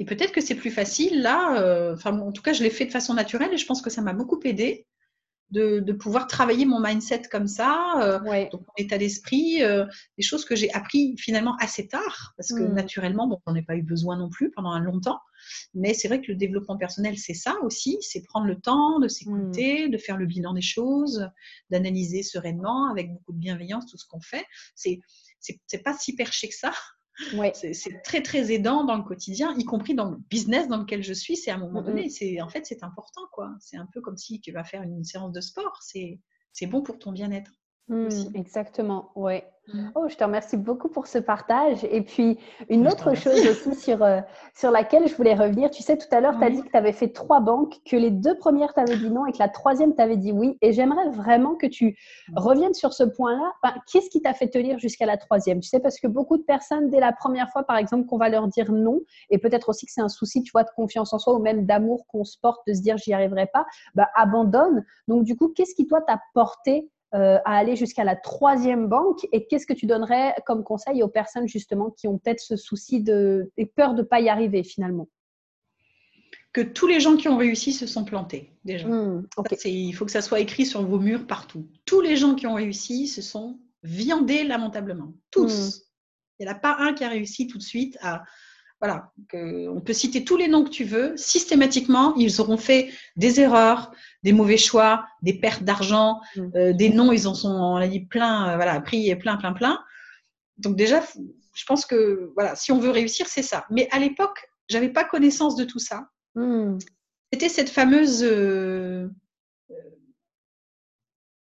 [0.00, 1.62] Et peut-être que c'est plus facile là.
[1.62, 3.90] Euh, enfin, en tout cas, je l'ai fait de façon naturelle et je pense que
[3.90, 4.86] ça m'a beaucoup aidé
[5.50, 8.18] de, pouvoir travailler mon mindset comme ça, euh,
[8.50, 9.84] donc mon état d'esprit, euh,
[10.16, 12.72] des choses que j'ai appris finalement assez tard, parce que mmh.
[12.72, 15.20] naturellement, bon, on n'a pas eu besoin non plus pendant un long temps.
[15.74, 19.08] Mais c'est vrai que le développement personnel, c'est ça aussi, c'est prendre le temps de
[19.08, 19.90] s'écouter, mmh.
[19.90, 21.28] de faire le bilan des choses,
[21.68, 24.44] d'analyser sereinement, avec beaucoup de bienveillance tout ce qu'on fait.
[24.74, 25.00] C'est
[25.40, 26.72] c'est pas si perché que ça.
[27.52, 31.12] C'est très très aidant dans le quotidien, y compris dans le business dans lequel je
[31.12, 31.36] suis.
[31.36, 33.54] C'est à un moment donné, c'est en fait c'est important quoi.
[33.60, 35.78] C'est un peu comme si tu vas faire une séance de sport.
[35.82, 37.52] C'est bon pour ton bien-être.
[37.88, 39.44] Mmh, exactement, ouais.
[39.72, 39.90] Mmh.
[39.94, 41.84] Oh, je te remercie beaucoup pour ce partage.
[41.84, 42.38] Et puis,
[42.68, 44.20] une autre chose aussi sur, euh,
[44.54, 45.70] sur laquelle je voulais revenir.
[45.70, 47.96] Tu sais, tout à l'heure, tu as dit que tu avais fait trois banques, que
[47.96, 50.56] les deux premières t'avaient dit non et que la troisième t'avait dit oui.
[50.60, 51.96] Et j'aimerais vraiment que tu
[52.28, 52.38] mmh.
[52.38, 53.72] reviennes sur ce point-là.
[53.90, 55.60] Qu'est-ce qui t'a fait tenir jusqu'à la troisième?
[55.60, 58.28] Tu sais, parce que beaucoup de personnes, dès la première fois, par exemple, qu'on va
[58.28, 61.18] leur dire non, et peut-être aussi que c'est un souci, tu vois, de confiance en
[61.18, 64.84] soi ou même d'amour qu'on se porte, de se dire j'y arriverai pas, bah, abandonne.
[65.06, 69.26] Donc, du coup, qu'est-ce qui, toi, t'a porté euh, à aller jusqu'à la troisième banque
[69.32, 73.02] Et qu'est-ce que tu donnerais comme conseil aux personnes justement qui ont peut-être ce souci
[73.02, 75.08] de, et peur de ne pas y arriver finalement?
[76.52, 78.88] Que tous les gens qui ont réussi se sont plantés déjà.
[78.88, 79.26] Hmm,
[79.64, 81.68] il faut que ça soit écrit sur vos murs partout.
[81.84, 85.12] Tous les gens qui ont réussi se sont viandés lamentablement.
[85.30, 85.78] Tous.
[85.78, 85.82] Hmm.
[86.38, 88.22] Il n'y en a pas un qui a réussi tout de suite à,
[88.80, 91.14] voilà, on peut citer tous les noms que tu veux.
[91.16, 96.50] Systématiquement, ils auront fait des erreurs, des mauvais choix, des pertes d'argent, mm.
[96.56, 99.52] euh, des noms, ils en sont, on a dit plein, euh, voilà, pris plein, plein,
[99.52, 99.84] plein.
[100.56, 101.02] Donc déjà,
[101.54, 103.66] je pense que voilà, si on veut réussir, c'est ça.
[103.70, 106.08] Mais à l'époque, j'avais pas connaissance de tout ça.
[106.34, 106.78] Mm.
[107.32, 109.08] C'était cette fameuse, euh,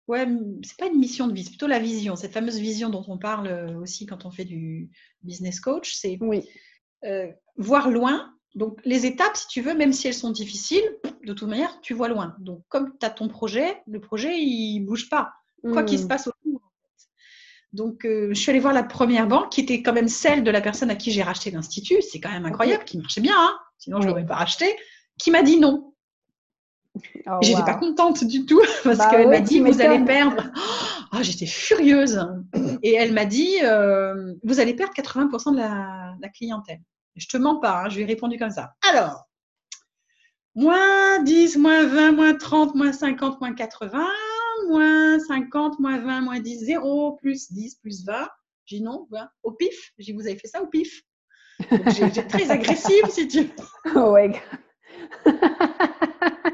[0.08, 0.26] ouais,
[0.64, 3.18] c'est pas une mission de vie, c'est plutôt la vision, cette fameuse vision dont on
[3.18, 4.90] parle aussi quand on fait du
[5.22, 5.96] business coach.
[5.96, 6.46] C'est oui
[7.06, 8.32] euh, voir loin.
[8.56, 10.84] Donc, les étapes, si tu veux, même si elles sont difficiles,
[11.26, 12.36] de toute manière, tu vois loin.
[12.40, 16.08] Donc, comme tu as ton projet, le projet, il bouge pas, quoi qu'il se hmm.
[16.08, 16.62] passe autour.
[17.74, 20.52] Donc, euh, je suis allée voir la première banque, qui était quand même celle de
[20.52, 22.02] la personne à qui j'ai racheté l'institut.
[22.02, 23.58] C'est quand même incroyable, qui marchait bien, hein.
[23.78, 24.74] sinon je ne l'aurais pas racheté,
[25.18, 25.94] qui m'a dit non.
[27.28, 30.44] Oh, J'étais pas contente du tout parce bah qu'elle m'a dit vous allez perdre.
[31.14, 32.26] Oh, J'étais furieuse
[32.84, 36.80] et elle m'a dit euh, vous allez perdre 80% de la, clientèle.
[37.16, 38.74] Je te mens pas, hein, je lui ai répondu comme ça.
[38.90, 39.30] Alors,
[40.54, 44.06] moins 10, moins 20, moins 30, moins 50, moins 80,
[44.70, 48.28] moins 50, moins 20, moins 10, 0, plus 10, plus 20.
[48.66, 49.08] J'ai dit non,
[49.44, 49.92] au pif.
[49.98, 51.04] J'ai dit vous avez fait ça au pif.
[51.88, 53.50] J'étais très agressive si tu
[53.86, 54.10] veux.
[54.10, 54.42] ouais.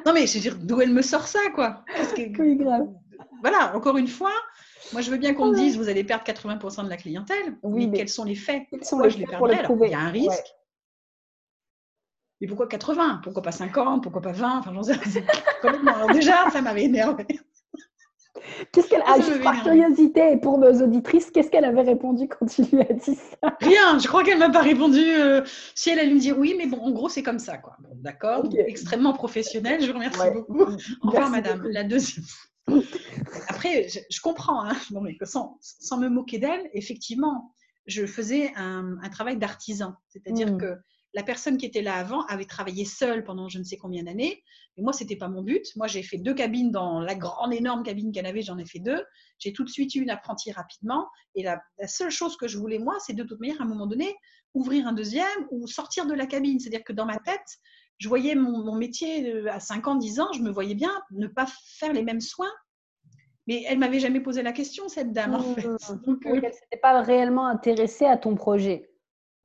[0.05, 1.83] Non, mais je veux dire, d'où elle me sort ça, quoi?
[2.17, 2.87] Oui, grave.
[3.41, 4.33] Voilà, encore une fois,
[4.93, 7.57] moi, je veux bien qu'on me dise, vous allez perdre 80% de la clientèle.
[7.63, 10.09] Oui, mais, quels sont les faits Pourquoi je les perdrai Alors, il y a un
[10.09, 10.55] risque.
[12.41, 14.95] Mais pourquoi 80 Pourquoi pas 50 Pourquoi pas 20 Enfin, j'en sais
[15.61, 15.95] complètement.
[15.95, 17.25] Alors déjà, ça m'avait énervé.
[18.71, 22.63] Qu'est-ce qu'elle a, juste par curiosité, pour nos auditrices, qu'est-ce qu'elle avait répondu quand tu
[22.63, 23.57] lui as dit ça?
[23.59, 25.03] Rien, je crois qu'elle m'a pas répondu.
[25.03, 25.41] Euh,
[25.75, 27.75] si elle allait me dire oui, mais bon, en gros, c'est comme ça, quoi.
[27.79, 30.61] Bon, d'accord, extrêmement professionnel, je vous remercie beaucoup.
[31.03, 31.67] Au revoir, madame.
[31.69, 32.25] La deuxième.
[33.47, 37.53] Après, je, comprends, hein, mais sans, sans, me moquer d'elle, effectivement,
[37.87, 39.95] je faisais un, travail d'artisan.
[40.09, 40.57] C'est-à-dire mm.
[40.57, 40.75] que
[41.13, 44.43] la personne qui était là avant avait travaillé seule pendant je ne sais combien d'années.
[44.77, 45.65] Mais moi, ce n'était pas mon but.
[45.75, 48.79] Moi, j'ai fait deux cabines dans la grande, énorme cabine qu'elle avait, j'en ai fait
[48.79, 49.03] deux.
[49.39, 51.09] J'ai tout de suite eu une apprentie rapidement.
[51.35, 53.87] Et la, seule chose que je voulais, moi, c'est de toute manière, à un moment
[53.87, 54.15] donné,
[54.53, 56.59] ouvrir un deuxième ou sortir de la cabine.
[56.59, 57.59] C'est-à-dire que dans ma tête,
[58.01, 61.27] je voyais mon, métier euh, à 5 ans, 10 ans, je me voyais bien ne
[61.27, 61.45] pas
[61.77, 62.51] faire les mêmes soins.
[63.45, 65.67] Mais elle m'avait jamais posé la question, cette dame, en fait.
[66.05, 68.89] Donc, euh, elle s'était pas réellement intéressée à ton projet.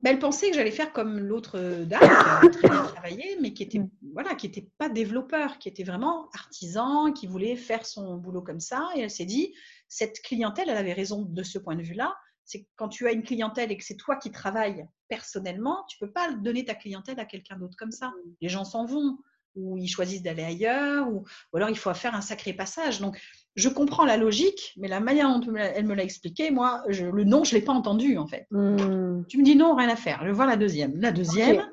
[0.01, 3.53] Ben, elle pensait que j'allais faire comme l'autre dame qui avait très bien travaillé, mais
[3.53, 3.89] qui était mm.
[4.13, 8.59] voilà, qui était pas développeur, qui était vraiment artisan, qui voulait faire son boulot comme
[8.59, 8.89] ça.
[8.95, 9.53] Et elle s'est dit,
[9.87, 12.15] cette clientèle, elle avait raison de ce point de vue-là.
[12.47, 16.11] C'est quand tu as une clientèle et que c'est toi qui travailles personnellement, tu peux
[16.11, 18.07] pas donner ta clientèle à quelqu'un d'autre comme ça.
[18.07, 18.33] Mm.
[18.41, 19.17] Les gens s'en vont
[19.57, 23.01] ou ils choisissent d'aller ailleurs, ou, alors il faut faire un sacré passage.
[23.01, 23.19] Donc,
[23.55, 27.43] je comprends la logique, mais la manière dont elle me l'a expliqué, moi, le nom,
[27.43, 28.45] je ne l'ai pas entendu, en fait.
[28.51, 29.23] Hmm.
[29.27, 30.23] Tu me dis non, rien à faire.
[30.25, 30.95] Je vois la deuxième.
[31.01, 31.67] La deuxième,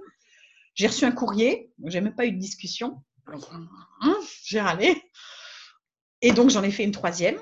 [0.75, 3.03] j'ai reçu un courrier, j'ai même pas eu de discussion.
[4.01, 5.03] Hein, j'ai râlé.
[6.23, 7.37] Et donc, j'en ai fait une troisième.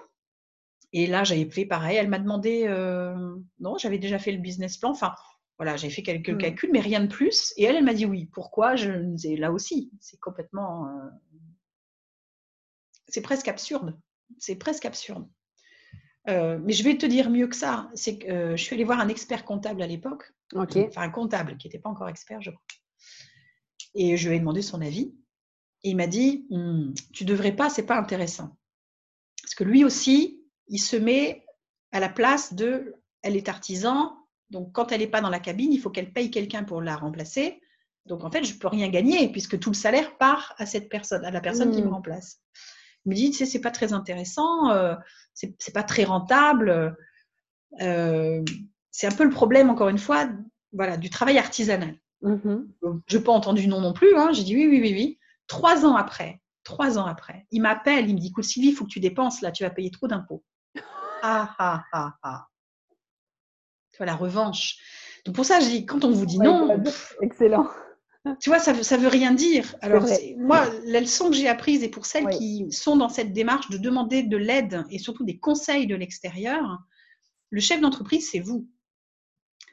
[0.93, 1.97] Et là, j'avais fait pareil.
[1.97, 4.91] Elle m'a demandé, euh, non, j'avais déjà fait le business plan.
[4.91, 5.15] Enfin,
[5.59, 6.39] voilà, j'ai fait quelques hmm.
[6.39, 7.55] calculs, mais rien de plus.
[7.57, 8.27] Et elle, elle m'a dit oui.
[8.27, 8.91] Pourquoi Je
[9.37, 11.09] là aussi, c'est complètement, euh,
[13.09, 13.99] c'est presque absurde.
[14.39, 15.29] C'est presque absurde.
[16.29, 17.91] Euh, mais je vais te dire mieux que ça.
[17.95, 20.33] C'est que je suis allée voir un expert comptable à l'époque.
[20.55, 22.63] Enfin, un comptable qui n'était pas encore expert, je crois.
[23.95, 25.15] Et je lui ai demandé son avis.
[25.85, 28.57] Et il m'a dit Tu hmm, Tu devrais pas, c'est pas intéressant.
[29.43, 30.42] Parce que lui aussi,
[30.73, 31.45] il se met
[31.93, 34.17] à la place de elle est artisan,
[34.51, 36.97] donc quand elle n'est pas dans la cabine, il faut qu'elle paye quelqu'un pour la
[36.97, 37.61] remplacer.
[38.07, 40.89] Donc en fait, je ne peux rien gagner puisque tout le salaire part à cette
[40.89, 41.95] personne, à la personne qui me hmm.
[41.95, 42.41] remplace.
[43.05, 44.97] Il me dit, tu sais, c'est pas très intéressant, euh,
[45.35, 46.97] c'est, pas très rentable.
[47.81, 48.43] Euh,
[48.91, 50.29] c'est un peu le problème, encore une fois,
[50.73, 51.97] voilà, du travail artisanal.
[52.23, 53.03] Mm-hmm.
[53.07, 54.17] Je n'ai pas entendu non non plus.
[54.17, 54.31] Hein.
[54.33, 55.19] J'ai dit oui, oui, oui, oui.
[55.49, 58.85] Trois ans après, trois ans après, il m'appelle, il me dit, écoute Sylvie, il faut
[58.85, 60.45] que tu dépenses là, tu vas payer trop d'impôts.
[61.23, 62.47] Ah, ah, ah, ah.
[63.93, 64.79] Tu vois, la revanche.
[65.25, 66.83] Donc pour ça, je dis, quand on vous dit non.
[67.23, 67.69] Excellent.
[68.39, 69.75] Tu vois, ça ne veut rien dire.
[69.81, 70.05] Alors,
[70.37, 73.79] moi, la leçon que j'ai apprise, et pour celles qui sont dans cette démarche de
[73.79, 76.79] demander de l'aide et surtout des conseils de l'extérieur,
[77.51, 78.69] le chef d'entreprise, c'est vous.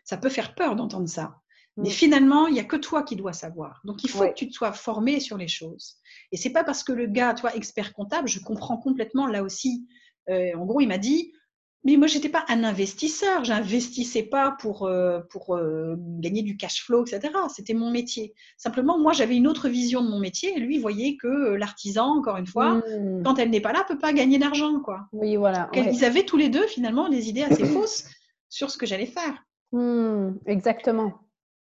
[0.04, 1.40] Ça peut faire peur d'entendre ça.
[1.78, 1.94] Mais mm.
[1.94, 3.82] finalement, il n'y a que toi qui dois savoir.
[3.86, 5.98] Donc, il faut que tu te sois formé sur les choses.
[6.32, 9.88] Et c'est pas parce que le gars, toi, expert comptable, je comprends complètement là aussi.
[10.30, 11.34] Euh, en gros, il m'a dit
[11.86, 13.46] mais moi, je n'étais pas un investisseur.
[13.46, 17.34] J'investissais pas pour, euh, pour euh, gagner du cash flow, etc.
[17.56, 18.34] C'était mon métier.
[18.58, 20.58] Simplement, moi, j'avais une autre vision de mon métier.
[20.58, 23.24] Et lui, voyait que l'artisan, encore une fois, mmh.
[23.24, 24.82] quand elle n'est pas là, peut pas gagner d'argent.
[24.82, 25.08] quoi.
[25.14, 25.70] Oui, voilà.
[25.74, 28.06] Ils avaient tous les deux, finalement, des idées assez fausses
[28.50, 29.46] sur ce que j'allais faire.
[29.72, 31.14] Mmh, exactement.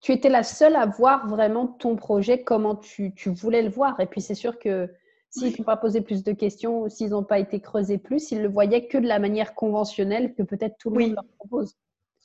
[0.01, 4.01] Tu étais la seule à voir vraiment ton projet, comment tu, tu voulais le voir.
[4.01, 4.91] Et puis, c'est sûr que
[5.33, 8.49] S'ils n'ont pas posé plus de questions, s'ils n'ont pas été creusés plus, ils le
[8.49, 11.75] voyaient que de la manière conventionnelle que peut-être tout le monde leur propose.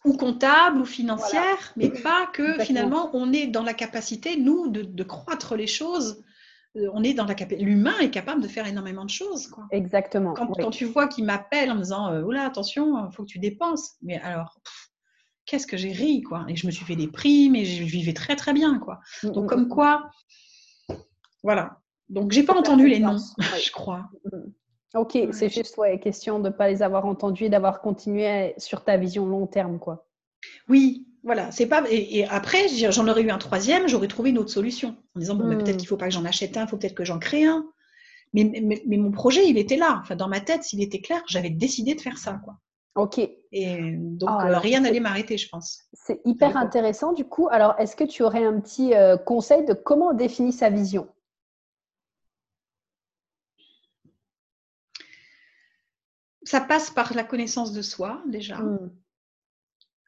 [0.04, 5.04] Ou comptable ou financière, mais pas que finalement on est dans la capacité, nous, de,
[5.04, 6.22] croître les choses.
[6.76, 9.48] Euh, on est dans la L'humain est capable de faire énormément de choses.
[9.48, 9.66] Quoi.
[9.72, 10.34] Exactement.
[10.34, 13.40] Quand, tu vois qu'il m'appelle en me disant euh, Oula, attention, il faut que tu
[13.40, 13.96] dépenses.
[14.02, 14.60] Mais alors,
[15.46, 16.46] qu'est-ce que j'ai ri, quoi.
[16.50, 19.00] Et je me suis fait des primes et je vivais très, très bien, quoi.
[19.24, 19.70] Mm, Donc, mm, comme mm.
[19.70, 20.12] quoi,
[21.42, 24.10] voilà, donc, j'ai pas entendu les noms, je crois.
[24.26, 24.52] Mm.
[24.96, 28.84] Ok, c'est juste ouais, question de ne pas les avoir entendus et d'avoir continué sur
[28.84, 30.08] ta vision long terme, quoi.
[30.70, 31.52] Oui, voilà.
[31.52, 35.20] C'est pas et, après, j'en aurais eu un troisième, j'aurais trouvé une autre solution en
[35.20, 35.78] disant bon, peut-être mm.
[35.78, 37.66] qu'il faut pas que j'en achète un, il faut peut-être que j'en crée un.
[38.34, 38.44] Mais,
[38.86, 40.00] mais, mon projet, il était là.
[40.02, 42.58] Enfin, dans ma tête, s'il était clair, j'avais décidé de faire ça, quoi.
[42.96, 43.20] Ok.
[43.20, 45.84] Et donc, ah, euh, rien n'allait m'arrêter, je pense.
[45.94, 47.48] C'est hyper intéressant, du coup.
[47.52, 51.08] Alors, est-ce que tu aurais un petit euh, conseil de comment on définit sa vision?
[56.48, 58.58] Ça passe par la connaissance de soi déjà.
[58.58, 58.92] Mm.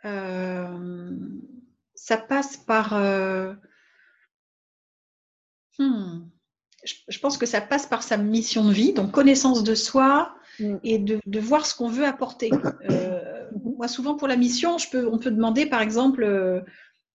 [0.06, 1.18] Euh,
[1.96, 2.94] ça passe par...
[2.94, 3.54] Euh,
[5.78, 6.30] hmm,
[6.86, 10.78] je, pense que ça passe par sa mission de vie, donc connaissance de soi mm.
[10.84, 12.52] et de, voir ce qu'on veut apporter.
[12.90, 16.24] Euh, moi, souvent pour la mission, je peux, on peut demander, par exemple,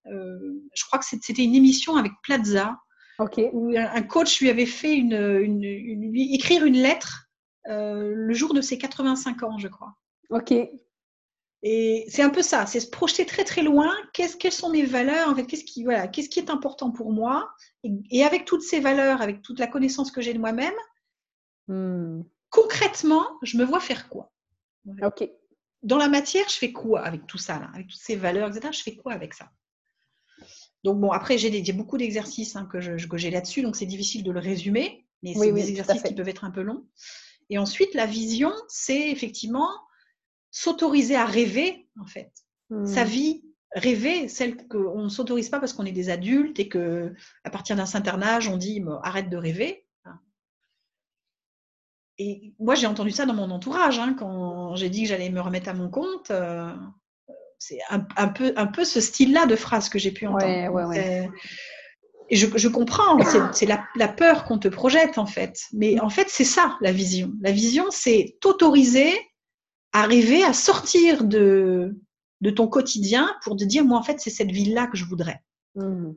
[0.05, 2.77] je crois que c'était une émission avec Plaza,
[3.19, 5.65] où un coach lui avait fait une,
[6.15, 7.24] écrire une lettre
[7.67, 9.95] le jour de ses 85 ans, je crois.
[10.31, 10.53] Ok.
[11.67, 13.91] Et c'est un peu ça, c'est se projeter très très loin.
[14.13, 17.51] quelles sont mes valeurs En fait, qu'est-ce qui, voilà, qu'est-ce qui est important pour moi?
[18.11, 20.75] Et, avec toutes ces valeurs, avec toute la connaissance que j'ai de moi-même,
[21.69, 22.21] hmm.
[22.51, 24.31] concrètement, je me vois faire quoi?
[25.03, 25.27] Ok.
[25.83, 28.69] Dans la matière, je fais quoi avec tout ça, là, avec toutes ces valeurs, etc.
[28.71, 29.51] Je fais quoi avec ça?
[30.83, 32.79] Donc bon, après, j'ai beaucoup d'exercices hein, que
[33.17, 36.45] j'ai là-dessus, donc c'est difficile de le résumer, mais c'est des exercices qui peuvent être
[36.45, 36.85] un peu longs.
[37.51, 39.69] Et ensuite, la vision, c'est effectivement
[40.51, 42.33] s'autoriser à rêver, en fait.
[42.87, 43.09] Sa hmm.
[43.09, 47.13] vie, rêver, celle qu'on ne s'autorise pas parce qu'on est des adultes et que
[47.45, 49.85] à partir d'un certain âge, on dit arrête de rêver.
[52.19, 55.41] Et moi, j'ai entendu ça dans mon entourage hein, quand j'ai dit que j'allais me
[55.41, 56.31] remettre à mon compte.
[56.31, 56.73] Euh,
[57.59, 61.33] c'est un, peu, un peu ce style-là de phrase que j'ai pu entendre.
[62.31, 63.19] Et je, je comprends,
[63.53, 65.61] c'est la, la, peur qu'on te projette en fait.
[65.73, 67.33] Mais en fait, c'est ça la vision.
[67.43, 69.13] La vision, c'est t'autoriser
[69.93, 71.97] arriver à sortir de,
[72.41, 75.41] de ton quotidien pour te dire, moi, en fait, c'est cette ville-là que je voudrais.
[75.77, 76.13] Mmh.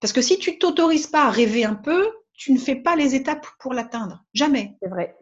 [0.00, 3.14] Parce que si tu t'autorises pas à rêver un peu, tu ne fais pas les
[3.14, 4.24] étapes pour l'atteindre.
[4.34, 4.76] Jamais.
[4.82, 5.16] C'est vrai.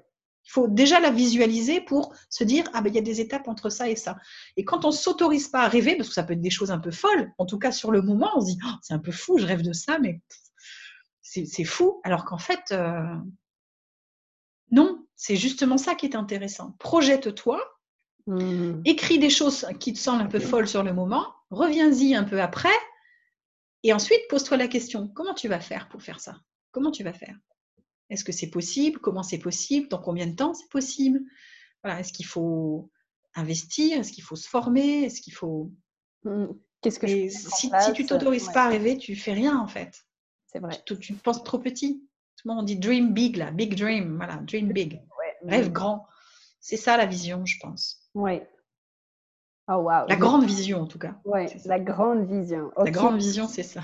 [0.45, 3.47] Il faut déjà la visualiser pour se dire, ah ben, il y a des étapes
[3.47, 4.17] entre ça et ça.
[4.57, 6.79] Et quand on s'autorise pas à rêver, parce que ça peut être des choses un
[6.79, 9.13] peu folles, en tout cas sur le moment, on se dit, oh, c'est un peu
[9.13, 10.21] fou, je rêve de ça, mais
[11.23, 12.01] c'est fou.
[12.03, 13.15] Alors qu'en fait, euh,
[14.71, 16.75] non, c'est justement ça qui est intéressant.
[16.79, 17.63] Projette-toi,
[18.27, 18.81] mmh.
[18.85, 22.41] écris des choses qui te semblent un peu folles sur le moment, reviens-y un peu
[22.41, 22.69] après,
[23.83, 26.37] et ensuite pose-toi la question, comment tu vas faire pour faire ça?
[26.73, 27.37] Comment tu vas faire?
[28.11, 28.99] Est-ce que c'est possible?
[28.99, 29.89] Comment c'est possible?
[29.89, 31.21] Dans combien de temps c'est possible?
[31.83, 32.91] Voilà, Est-ce qu'il faut
[33.35, 33.99] investir?
[34.01, 35.05] Est-ce qu'il faut se former?
[35.05, 35.73] Est-ce qu'il faut...
[36.25, 36.47] Mmh.
[36.83, 40.03] Qu'est-ce que je si, si, tu t'autorises pas à rêver, tu fais rien en fait.
[40.47, 40.83] C'est vrai.
[40.87, 42.03] Tu, tu penses trop petit.
[42.37, 45.03] Tout le monde dit dream big là, big dream, voilà, dream big.
[45.43, 46.07] Rêve grand.
[46.59, 48.09] C'est ça la vision, je pense.
[48.15, 48.41] Oui.
[49.69, 50.07] Oh, wow.
[50.09, 51.19] La grande vision, en tout cas.
[51.25, 52.71] Oui, la grande vision.
[52.77, 53.83] La grande vision, c'est ça.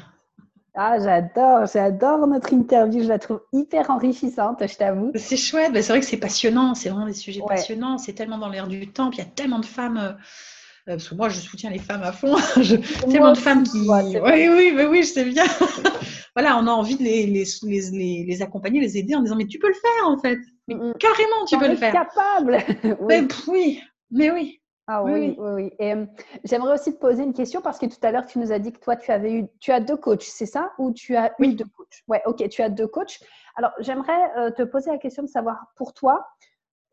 [0.79, 5.11] Ah, j'adore, j'adore notre interview, je la trouve hyper enrichissante, je t'avoue.
[5.14, 8.51] C'est chouette, c'est vrai que c'est passionnant, c'est vraiment des sujets passionnants, c'est tellement dans
[8.51, 11.31] l'air du temps, puis il y a tellement de femmes, euh, euh, parce que moi
[11.31, 12.37] je soutiens les femmes à fond,
[13.11, 13.89] tellement de femmes qui...
[13.89, 15.45] oui, oui, mais oui, je sais bien.
[16.37, 19.47] voilà, on a envie de les, les, les, les, accompagner, les aider en disant, mais
[19.47, 20.39] tu peux le faire en fait.
[20.68, 20.95] Mais mm, mm.
[20.99, 21.93] carrément, tu peux le faire.
[21.95, 22.59] capable.
[23.01, 23.29] oui.
[23.49, 24.61] oui, mais oui.
[24.89, 25.72] Ah oui, oui, oui.
[25.80, 26.07] Et euh,
[26.45, 28.72] j'aimerais aussi te poser une question parce que tout à l'heure, tu nous as dit
[28.72, 30.70] que toi, tu avais eu, tu as deux coachs, c'est ça?
[30.78, 33.18] Ou tu as eu deux coachs Ouais, ok, tu as deux coachs.
[33.57, 36.28] Alors, j'aimerais euh, te poser la question de savoir pour toi,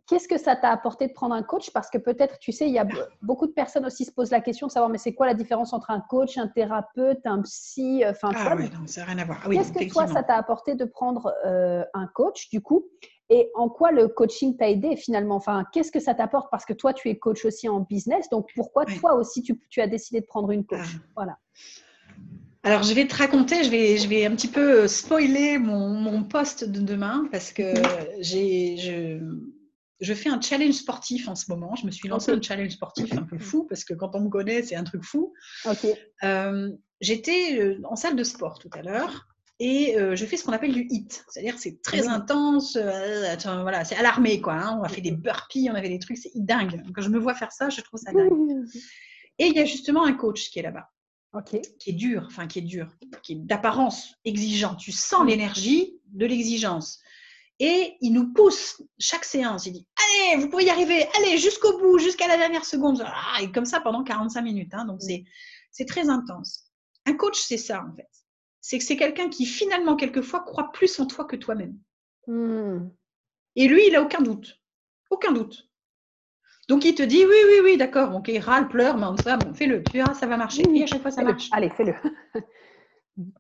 [0.08, 1.72] Qu'est-ce que ça t'a apporté de prendre un coach?
[1.72, 2.86] Parce que peut-être, tu sais, il y a
[3.22, 5.72] beaucoup de personnes aussi se posent la question de savoir, mais c'est quoi la différence
[5.72, 9.26] entre un coach, un thérapeute, un psy Enfin, ah oui, non, ça n'a rien à
[9.26, 9.42] voir.
[9.46, 12.86] Ah Qu'est-ce que toi, ça t'a apporté de prendre euh, un coach, du coup?
[13.30, 15.36] Et en quoi le coaching t'a aidé finalement?
[15.36, 16.52] Enfin, qu'est-ce que ça t'apporte?
[16.52, 19.88] Parce que toi, tu es coach aussi en business, donc pourquoi toi aussi, tu, as
[19.88, 20.80] décidé de prendre une coach?
[20.82, 21.08] Ah.
[21.16, 21.38] Voilà.
[22.64, 25.90] Alors, je vais te raconter, je vais, je vais un petit peu euh, spoiler mon,
[25.90, 28.08] mon poste de demain parce que mhm.
[28.20, 29.20] j'ai, je,
[30.04, 31.76] je fais un challenge sportif en ce moment.
[31.76, 34.30] Je me suis lancé un challenge sportif un peu fou parce que quand on me
[34.30, 35.34] connaît, c'est un truc fou.
[36.24, 39.28] Euh, j'étais euh, en salle de sport tout à l'heure
[39.60, 41.24] et euh, je fais ce qu'on appelle du HIT.
[41.30, 44.54] C'est-à-dire c'est très intense, voilà, c'est alarmé quoi.
[44.54, 44.78] Hein.
[44.80, 46.84] On a fait des burpees, on avait des trucs, c'est dingue.
[46.94, 48.66] Quand je me vois faire ça, je trouve ça dingue.
[49.40, 50.90] Et il y a justement un coach qui est là-bas.
[51.80, 54.76] Qui est dur, enfin qui est dur, qui est d'apparence exigeant.
[54.76, 57.00] Tu sens l'énergie de l'exigence.
[57.60, 59.66] Et il nous pousse chaque séance.
[59.66, 63.04] Il dit Allez, vous pouvez y arriver, allez, jusqu'au bout, jusqu'à la dernière seconde.
[63.06, 64.74] Ah, et comme ça pendant 45 minutes.
[64.74, 64.86] Hein.
[64.86, 66.66] donc, c'est très intense.
[67.06, 68.10] Un coach, c'est ça, en fait.
[68.62, 71.78] C'est que c'est quelqu'un qui, finalement, quelquefois, croit plus en toi que toi-même.
[72.28, 72.90] Hmm.
[73.56, 74.60] Et lui, il a aucun doute.
[75.10, 75.70] Aucun doute.
[76.70, 78.16] Donc, il te dit Oui, oui, oui, d'accord.
[78.16, 79.84] Ok, râle, pleure, mais ça, bon, fais-le.
[79.84, 80.64] Tu verras, ça va marcher.
[80.74, 81.50] Et à chaque fois, ça marche.
[81.52, 81.94] Allez, fais-le.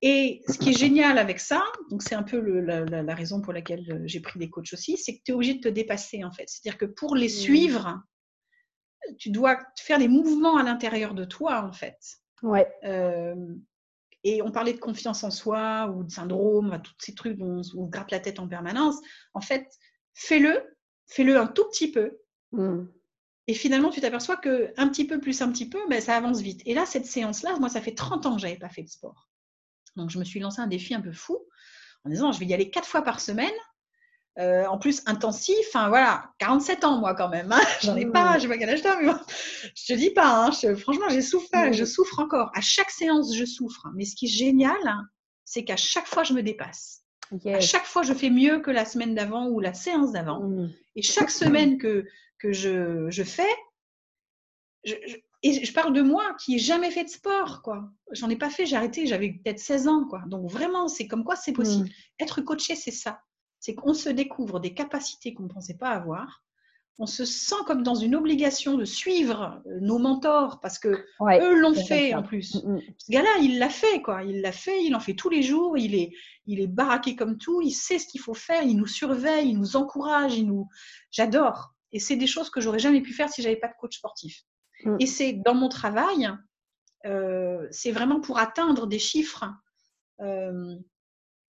[0.02, 3.92] Et ce qui est génial avec ça, donc c'est un peu la, raison pour laquelle
[3.92, 6.32] euh, j'ai pris des coachs aussi, c'est que tu es obligé de te dépasser en
[6.32, 6.48] fait.
[6.48, 7.30] C'est-à-dire que pour les mmh.
[7.30, 8.04] suivre,
[9.18, 11.98] tu dois faire des mouvements à l'intérieur de toi en fait.
[12.44, 12.72] Ouais.
[12.84, 13.36] Euh,
[14.24, 17.88] et on parlait de confiance en soi ou de syndrome, tous ces trucs dont on
[17.88, 18.98] grappe la tête en permanence.
[19.34, 19.68] En fait,
[20.14, 20.64] fais-le,
[21.08, 22.20] fais-le un tout petit peu.
[22.52, 22.86] Mmh.
[23.48, 26.42] Et finalement, tu t'aperçois que un petit peu plus un petit peu, ben, ça avance
[26.42, 26.62] vite.
[26.66, 28.90] Et là, cette séance-là, moi, ça fait 30 ans que je n'avais pas fait de
[28.90, 29.30] sport.
[29.96, 31.40] Donc, je me suis lancé un défi un peu fou
[32.06, 33.54] en disant je vais y aller quatre fois par semaine.
[34.40, 37.62] Euh, en plus intensif, enfin voilà, 47 ans moi quand même, hein.
[37.84, 39.12] j'en ai pas, je sais pas quel âge t'as, mais
[39.76, 42.50] je te dis pas, hein, franchement j'ai souffert, je souffre encore.
[42.56, 44.76] À chaque séance je souffre, mais ce qui est génial,
[45.46, 47.04] c'est qu'à chaque fois je me dépasse.
[47.46, 50.40] À chaque fois je fais mieux que la semaine d'avant ou la séance d'avant.
[50.40, 50.74] Mm.
[50.96, 52.04] Et chaque semaine que,
[52.40, 53.56] que je, je fais,
[54.84, 54.96] je,
[55.44, 57.92] et je parle de moi qui n'ai jamais fait de sport, quoi.
[58.12, 60.24] J'en ai pas fait, j'ai arrêté, j'avais peut-être 16 ans, quoi.
[60.28, 61.90] Donc vraiment, c'est comme quoi c'est possible.
[61.90, 62.24] Mm.
[62.24, 63.20] Être coaché, c'est ça.
[63.60, 66.44] C'est qu'on se découvre des capacités qu'on ne pensait pas avoir.
[66.98, 70.90] On se sent comme dans une obligation de suivre euh, nos mentors parce que
[71.22, 72.64] eux l'ont fait en plus.
[72.64, 72.82] Mm, mm.
[72.98, 74.24] Ce gars-là, il l'a fait, quoi.
[74.24, 75.78] Il l'a fait, il en fait tous les jours.
[75.78, 76.14] Il est,
[76.46, 77.62] il est baraqué comme tout.
[77.62, 78.64] Il sait ce qu'il faut faire.
[78.64, 80.38] Il nous surveille, il nous encourage.
[80.38, 80.70] Il nous,
[81.12, 81.74] j'adore.
[81.92, 84.46] Et c'est des choses que j'aurais jamais pu faire si j'avais pas de coach sportif.
[84.86, 84.98] Mm.
[85.00, 86.30] Et c'est dans mon travail,
[87.06, 89.46] euh, c'est vraiment pour atteindre des chiffres
[90.22, 90.76] euh,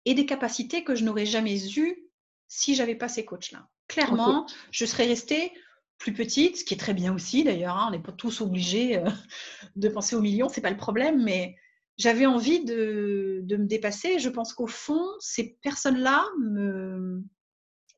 [0.05, 2.11] et des capacités que je n'aurais jamais eues
[2.49, 3.68] si j'avais pas ces coachs-là.
[3.89, 5.53] Clairement, je serais restée
[5.99, 7.76] plus petite, ce qui est très bien aussi d'ailleurs.
[7.76, 9.09] Hein, on n'est pas tous obligés euh,
[9.76, 11.57] de penser aux millions, c'est pas le problème, mais
[11.97, 14.18] j'avais envie de, de, me dépasser.
[14.18, 17.22] Je pense qu'au fond, ces personnes-là me,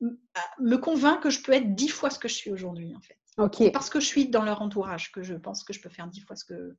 [0.01, 3.17] me convainquent que je peux être dix fois ce que je suis aujourd'hui, en fait.
[3.53, 6.07] C'est parce que je suis dans leur entourage que je pense que je peux faire
[6.07, 6.75] dix fois ce que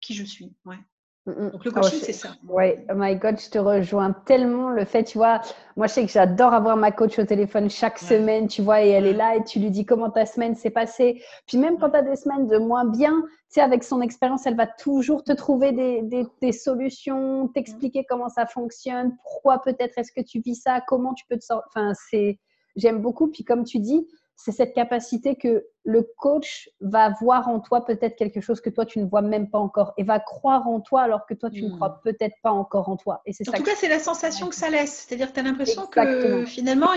[0.00, 0.54] qui je suis.
[0.64, 0.78] Ouais.
[1.26, 1.50] Mm, mm.
[1.50, 2.36] Donc le ah coaching, c'est ça.
[2.48, 4.70] Oui, oh my God, je te rejoins tellement.
[4.70, 5.40] Le fait, tu vois,
[5.76, 8.90] moi je sais que j'adore avoir ma coach au téléphone chaque semaine, tu vois, et
[8.90, 11.22] elle est là et tu lui dis comment ta semaine s'est passée.
[11.46, 14.46] Puis même quand tu as des semaines de moins bien, tu sais, avec son expérience,
[14.46, 19.98] elle va toujours te trouver des, des, des solutions, t'expliquer comment ça fonctionne, pourquoi peut-être
[19.98, 21.68] est-ce que tu vis ça, comment tu peux te sortir.
[21.74, 22.38] Enfin, c'est,
[22.76, 23.28] j'aime beaucoup.
[23.28, 24.06] Puis comme tu dis,
[24.36, 28.84] c'est cette capacité que le coach va voir en toi peut-être quelque chose que toi
[28.84, 31.62] tu ne vois même pas encore et va croire en toi alors que toi tu
[31.62, 31.76] ne hmm.
[31.76, 33.22] crois peut-être pas encore en toi.
[33.24, 35.06] Et c'est en tout cas, c'est la sensation que ça laisse.
[35.06, 36.90] C'est-à-dire que tu as l'impression que finalement,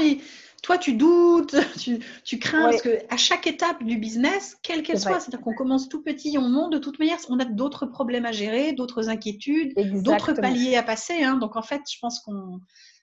[0.61, 1.55] toi tu doutes,
[2.25, 5.87] tu, crains parce que à chaque étape du business, quelle qu'elle soit, c'est-à-dire qu'on commence
[5.87, 9.73] tout petit, on monte de toute manière, on a d'autres problèmes à gérer, d'autres inquiétudes,
[10.03, 11.23] d'autres paliers à passer.
[11.23, 11.37] Hein.
[11.37, 12.59] Donc en fait, je pense qu'on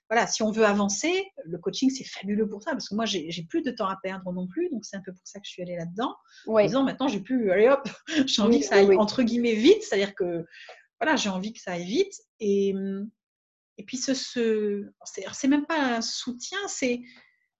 [0.09, 3.43] voilà, si on veut avancer, le coaching, c'est fabuleux pour ça, parce que moi, j'ai
[3.49, 5.51] plus de temps à perdre non plus, donc c'est un peu pour ça que je
[5.51, 6.15] suis allée là-dedans.
[6.47, 7.87] En disant, maintenant, j'ai plus, allez hop,
[8.25, 10.45] j'ai envie que ça aille, entre guillemets, vite, c'est-à-dire que,
[11.01, 12.13] voilà, j'ai envie que ça aille vite.
[12.39, 12.73] Et,
[13.77, 17.01] et puis, ce, ce c'est même pas un soutien, c'est,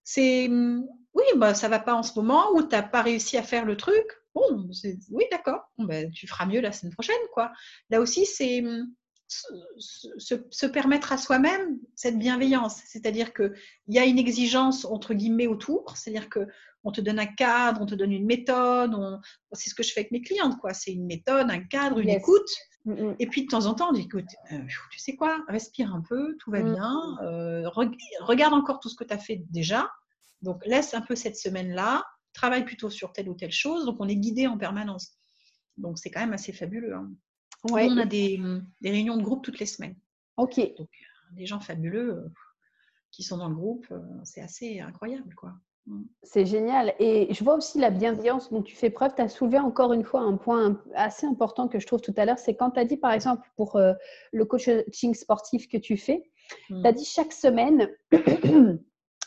[0.04, 3.44] c'est, oui, bah, ça va pas en ce moment, ou tu n'as pas réussi à
[3.44, 4.06] faire le truc.
[4.34, 4.70] Bon,
[5.12, 7.52] oui, d'accord, ben, tu feras mieux la semaine prochaine, quoi.
[7.90, 8.64] Là aussi, c'est
[9.28, 12.82] se, permettre à soi-même cette bienveillance.
[12.86, 13.54] C'est-à-dire qu'il
[13.88, 15.98] y a une exigence, entre guillemets, autour.
[15.98, 18.96] C'est-à-dire qu'on te donne un cadre, on te donne une méthode.
[19.54, 20.58] C'est ce que je fais avec mes clientes.
[20.60, 20.74] quoi.
[20.74, 22.50] C'est une méthode, un cadre, une écoute.
[22.86, 23.16] Mm, mm.
[23.20, 24.62] Et puis de temps en temps, on dit écoute, euh,
[24.92, 26.74] tu sais quoi, respire un peu, tout va mm.
[26.74, 27.18] bien.
[27.24, 27.70] Euh,
[28.22, 29.92] regarde encore tout ce que tu as fait déjà.
[30.42, 32.06] Donc laisse un peu cette semaine-là.
[32.34, 33.86] Travaille plutôt sur telle ou telle chose.
[33.86, 35.18] Donc on est guidé en permanence.
[35.76, 36.96] Donc c'est quand même assez fabuleux.
[36.96, 37.12] Hein.
[37.72, 38.42] On a des,
[38.84, 39.96] réunions de groupe toutes les semaines.
[40.38, 40.60] Ok.
[40.78, 40.90] Donc,
[41.32, 42.30] des gens fabuleux euh,
[43.12, 45.54] qui sont dans le groupe, euh, c'est assez incroyable, quoi.
[45.88, 46.04] Mm.
[46.24, 46.94] C'est génial.
[47.00, 49.14] Et je vois aussi la bienveillance dont tu fais preuve.
[49.16, 52.26] Tu as soulevé encore une fois un point assez important que je trouve tout à
[52.26, 52.40] l'heure.
[52.40, 53.94] C'est quand tu as dit, par exemple, pour euh,
[54.32, 56.30] le coaching sportif que tu fais,
[56.70, 56.82] mm.
[56.82, 57.90] tu as dit chaque semaine,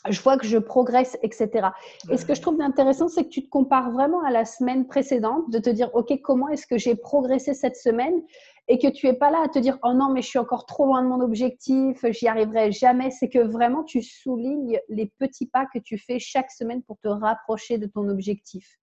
[0.09, 1.69] je vois que je progresse, etc.
[2.11, 4.87] Et ce que je trouve intéressant, c'est que tu te compares vraiment à la semaine
[4.87, 8.23] précédente, de te dire, OK, comment est-ce que j'ai progressé cette semaine
[8.69, 10.65] et que tu es pas là à te dire, oh non, mais je suis encore
[10.65, 13.11] trop loin de mon objectif, j'y arriverai jamais.
[13.11, 17.09] C'est que vraiment, tu soulignes les petits pas que tu fais chaque semaine pour te
[17.09, 18.80] rapprocher de ton objectif.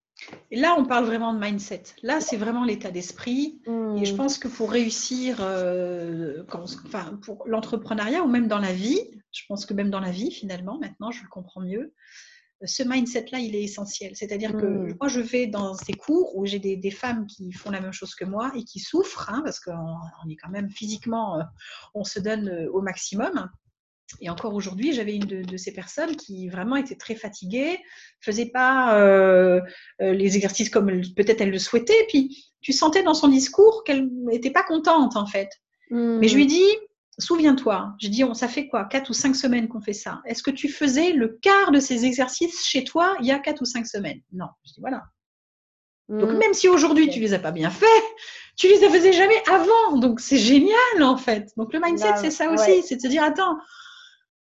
[0.51, 1.83] Et là, on parle vraiment de mindset.
[2.03, 3.61] Là, c'est vraiment l'état d'esprit.
[3.97, 4.17] Et je hmm.
[4.17, 8.99] pense que pour réussir, euh, enfin, pour l'entrepreneuriat ou même dans la vie,
[9.31, 11.93] je pense que même dans la vie, finalement, maintenant, je le comprends mieux,
[12.65, 14.15] ce mindset-là, il est essentiel.
[14.15, 14.97] C'est-à-dire que hmm.
[14.99, 18.15] moi, je vais dans ces cours où j'ai des, femmes qui font la même chose
[18.15, 21.43] que moi et qui souffrent, hein, parce qu'on est quand même physiquement, euh,
[21.93, 23.49] on se donne euh, au maximum.
[24.21, 27.79] Et encore aujourd'hui, j'avais une de, ces personnes qui vraiment était très fatiguée,
[28.21, 29.61] faisait pas euh,
[30.01, 32.05] euh, les exercices comme peut-être elle le souhaitait.
[32.07, 35.49] Puis tu sentais dans son discours qu'elle n'était pas contente en fait.
[35.89, 36.65] Mais je lui dit,
[37.17, 40.21] souviens-toi, j'ai dit, on, ça fait quoi, quatre ou cinq semaines qu'on fait ça.
[40.25, 43.61] Est-ce que tu faisais le quart de ces exercices chez toi il y a quatre
[43.61, 44.21] ou cinq semaines?
[44.33, 44.47] Non.
[44.65, 45.03] Je dis voilà.
[46.09, 46.37] Donc hmm.
[46.37, 47.85] même si aujourd'hui tu les as pas bien fait,
[48.55, 49.97] tu les faisais jamais avant.
[49.97, 51.51] Donc c'est génial en fait.
[51.57, 53.57] Donc le mindset c'est ça aussi, c'est de se dire attends,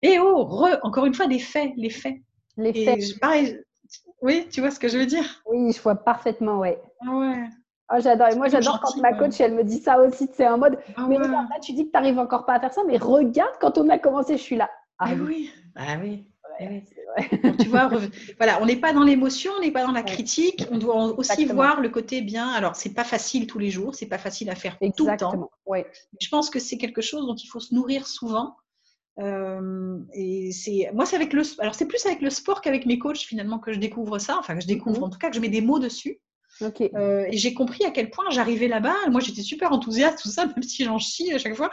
[0.02, 2.16] et oh, encore une fois, des faits, les faits.
[2.56, 3.20] Les faits.
[3.20, 3.58] pareil,
[4.22, 5.42] oui, tu vois ce que je veux dire?
[5.46, 6.80] Oui, je vois parfaitement, ouais.
[7.00, 7.44] Ah ouais.
[7.92, 8.28] Oh, j'adore.
[8.28, 10.28] Et moi, j'adore quand ma coach, elle me dit ça aussi.
[10.32, 12.72] C'est un mode, ah mais là, tu dis que tu n'arrives encore pas à faire
[12.72, 14.68] ça, mais regarde, quand on a commencé, je suis là.
[14.98, 16.24] Ah oui, ah oui.
[17.60, 17.90] tu vois,
[18.38, 20.66] voilà, on n'est pas dans l'émotion, on n'est pas dans la critique.
[20.70, 22.48] On doit aussi voir le côté bien.
[22.48, 25.50] Alors, c'est pas facile tous les jours, c'est pas facile à faire tout le temps.
[25.66, 25.86] Ouais.
[26.20, 28.56] Je pense que c'est quelque chose dont il faut se nourrir souvent.
[29.18, 31.42] Euh, et c'est moi, c'est avec le.
[31.58, 34.36] Alors, c'est plus avec le sport qu'avec mes coachs finalement que je découvre ça.
[34.38, 35.04] Enfin, que je découvre, mhm.
[35.04, 36.20] en tout cas, que je mets des mots dessus.
[36.62, 38.94] Euh, et j'ai compris à quel point j'arrivais là-bas.
[39.10, 41.70] Moi, j'étais super enthousiaste, tout ça, même si j'en chie à chaque fois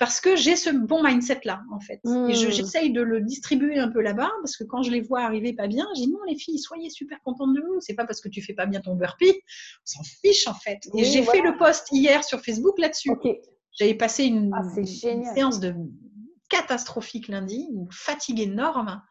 [0.00, 2.00] parce que j'ai ce bon mindset-là, en fait.
[2.06, 2.32] Et mmh.
[2.32, 5.66] j'essaye de le distribuer un peu là-bas, parce que quand je les vois arriver pas
[5.66, 7.80] bien, je dis non, les filles, soyez super contentes de vous.
[7.80, 10.78] C'est pas parce que tu fais pas bien ton burpee, on s'en fiche, en fait.
[10.96, 13.10] Et j'ai fait le post hier sur Facebook là-dessus.
[13.78, 14.62] J'avais passé une, ah,
[15.34, 15.74] séance de
[16.50, 19.02] catastrophique lundi, une fatigue énorme.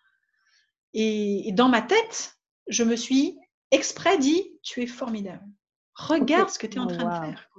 [0.94, 2.38] Et, dans ma tête,
[2.68, 3.40] je me suis
[3.72, 5.44] exprès dit, tu es formidable.
[5.96, 7.50] Regarde ce que tu es en train de faire.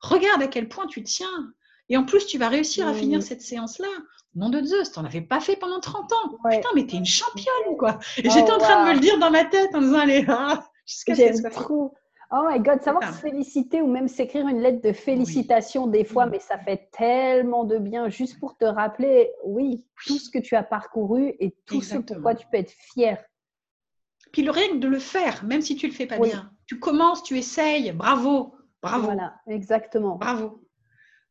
[0.00, 1.54] Regarde à quel point tu tiens.
[1.88, 3.88] Et en plus, tu vas réussir à finir cette séance-là.
[4.34, 6.28] Nom de Zeus, t'en avais pas fait pendant 30 ans.
[6.50, 7.98] Putain, mais t'es une championne, quoi.
[8.16, 10.66] Et j'étais en train de me le dire dans ma tête en disant, allez, ah,
[10.86, 11.94] jusqu'à ce trop.
[12.34, 16.24] Oh my God, savoir se féliciter ou même s'écrire une lettre de félicitations des fois,
[16.24, 20.56] mais ça fait tellement de bien juste pour te rappeler, oui, tout ce que tu
[20.56, 23.22] as parcouru et tout ce pourquoi tu peux être fier.
[24.32, 26.50] Puis le règle de le faire, même si tu le fais pas bien.
[26.66, 29.04] Tu commences, tu essayes, bravo, bravo.
[29.04, 30.16] Voilà, exactement.
[30.16, 30.64] Bravo.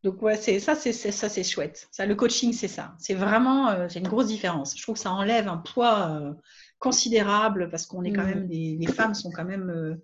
[0.03, 1.87] Donc ouais, c'est ça, c'est ça, c'est chouette.
[1.91, 2.93] Ça, le coaching, c'est ça.
[2.99, 4.77] C'est vraiment, euh, c'est une grosse différence.
[4.77, 6.33] Je trouve que ça enlève un poids euh,
[6.77, 8.29] considérable parce qu'on est quand mmh.
[8.29, 9.95] même des, les femmes sont quand même euh,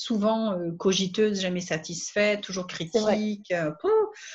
[0.00, 3.52] souvent euh, cogiteuse, jamais satisfaite, toujours critique.
[3.52, 3.70] Euh,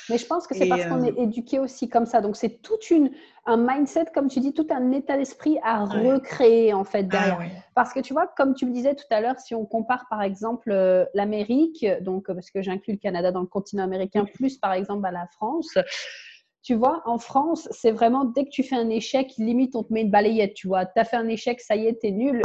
[0.08, 2.20] Mais je pense que c'est parce qu'on euh, est éduqué aussi comme ça.
[2.20, 3.10] Donc c'est tout une,
[3.44, 7.38] un mindset, comme tu dis, tout un état d'esprit à recréer en fait ah.
[7.74, 10.22] Parce que tu vois, comme tu me disais tout à l'heure, si on compare par
[10.22, 10.70] exemple
[11.14, 15.10] l'Amérique, donc parce que j'inclus le Canada dans le continent américain, plus par exemple à
[15.10, 15.76] la France.
[16.66, 19.92] Tu vois, en France, c'est vraiment dès que tu fais un échec, limite on te
[19.92, 20.54] met une balayette.
[20.54, 22.42] Tu vois, tu as fait un échec, ça y est, t'es nul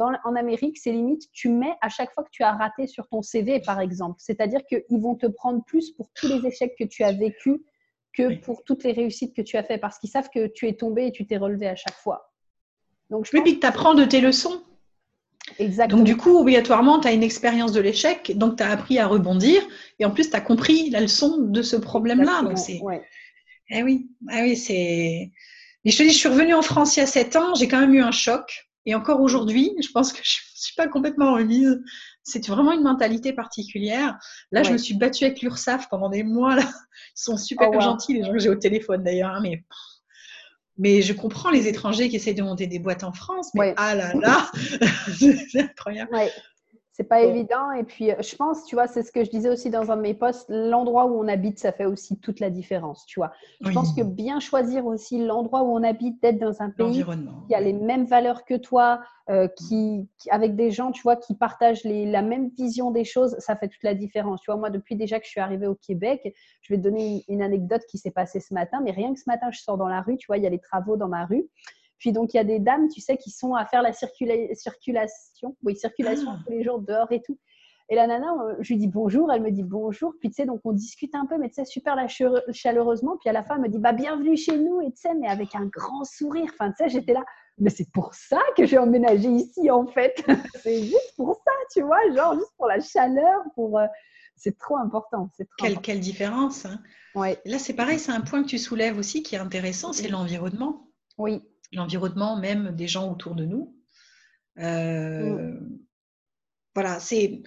[0.00, 3.20] en Amérique, c'est limite, tu mets à chaque fois que tu as raté sur ton
[3.20, 4.14] CV, par exemple.
[4.16, 7.58] C'est-à-dire qu'ils vont te prendre plus pour tous les échecs que tu as vécus
[8.16, 10.72] que pour toutes les réussites que tu as fait, parce qu'ils savent que tu es
[10.72, 12.32] tombé et tu t'es relevé à chaque fois.
[13.10, 14.62] Donc, je oui, puis que tu apprends de tes leçons.
[15.58, 15.98] Exactement.
[15.98, 19.06] Donc, du coup, obligatoirement, tu as une expérience de l'échec, donc tu as appris à
[19.06, 19.60] rebondir,
[19.98, 22.44] et en plus, tu as compris la leçon de ce problème-là.
[22.44, 22.80] Donc, c'est.
[23.74, 25.32] Eh oui, ah oui c'est.
[25.84, 27.66] Mais je te dis, je suis revenue en France il y a sept ans, j'ai
[27.66, 28.68] quand même eu un choc.
[28.84, 31.82] Et encore aujourd'hui, je pense que je ne suis pas complètement remise.
[32.22, 34.18] C'est vraiment une mentalité particulière.
[34.52, 36.54] Là, je me suis battue avec l'URSAF pendant des mois.
[36.56, 36.62] Là.
[36.62, 39.32] Ils sont super oh, gentils, les gens que j'ai au téléphone d'ailleurs.
[39.32, 39.64] Hein, mais,
[40.76, 43.50] mais je comprends les étrangers qui essayent de monter des boîtes en France.
[43.54, 44.50] Mais ah là là,
[45.18, 46.10] c'est incroyable
[46.92, 47.72] c'est pas évident.
[47.72, 49.96] Et puis, euh, je pense, tu vois, c'est ce que je disais aussi dans un
[49.96, 53.32] de mes posts, l'endroit où on habite, ça fait aussi toute la différence, tu vois.
[53.62, 57.02] Je pense que bien choisir aussi l'endroit où on habite, d'être dans un pays
[57.48, 61.34] qui a les mêmes valeurs que toi, euh, qui, avec des gens, tu vois, qui
[61.34, 64.42] partagent les, la même vision des choses, ça fait toute la différence.
[64.42, 67.24] Tu vois, moi, depuis déjà que je suis arrivée au Québec, je vais te donner
[67.28, 69.78] une, une anecdote qui s'est passée ce matin, mais rien que ce matin, je sors
[69.78, 71.48] dans la rue, tu vois, il y a les travaux dans ma rue.
[72.02, 75.56] Puis donc, il y a des dames, tu sais, qui sont à faire la circulation,
[75.62, 76.38] oui, circulation ah.
[76.44, 77.38] tous les jours dehors et tout.
[77.90, 80.12] Et la nana, euh, je lui dis bonjour, elle me dit bonjour.
[80.18, 81.96] Puis tu sais, donc on discute un peu, mais tu sais, super
[82.52, 83.16] chaleureusement.
[83.20, 85.28] Puis à la fin, elle me dit bah bienvenue chez nous, et tu sais, mais
[85.28, 86.50] avec un grand sourire.
[86.54, 87.24] Enfin, tu sais, j'étais là,
[87.58, 90.24] mais c'est pour ça que j'ai emménagé ici en fait.
[90.60, 93.78] c'est juste pour ça, tu vois, genre juste pour la chaleur, pour.
[93.78, 93.86] Euh,
[94.34, 95.30] c'est trop important.
[95.36, 96.66] C'est quelle, quelle différence.
[96.66, 96.80] Hein.
[97.14, 97.38] Ouais.
[97.44, 100.88] Là, c'est pareil, c'est un point que tu soulèves aussi qui est intéressant, c'est l'environnement.
[101.16, 103.74] Oui l'environnement même des gens autour de nous.
[104.58, 105.78] Euh, mm.
[106.74, 107.42] Voilà, c'est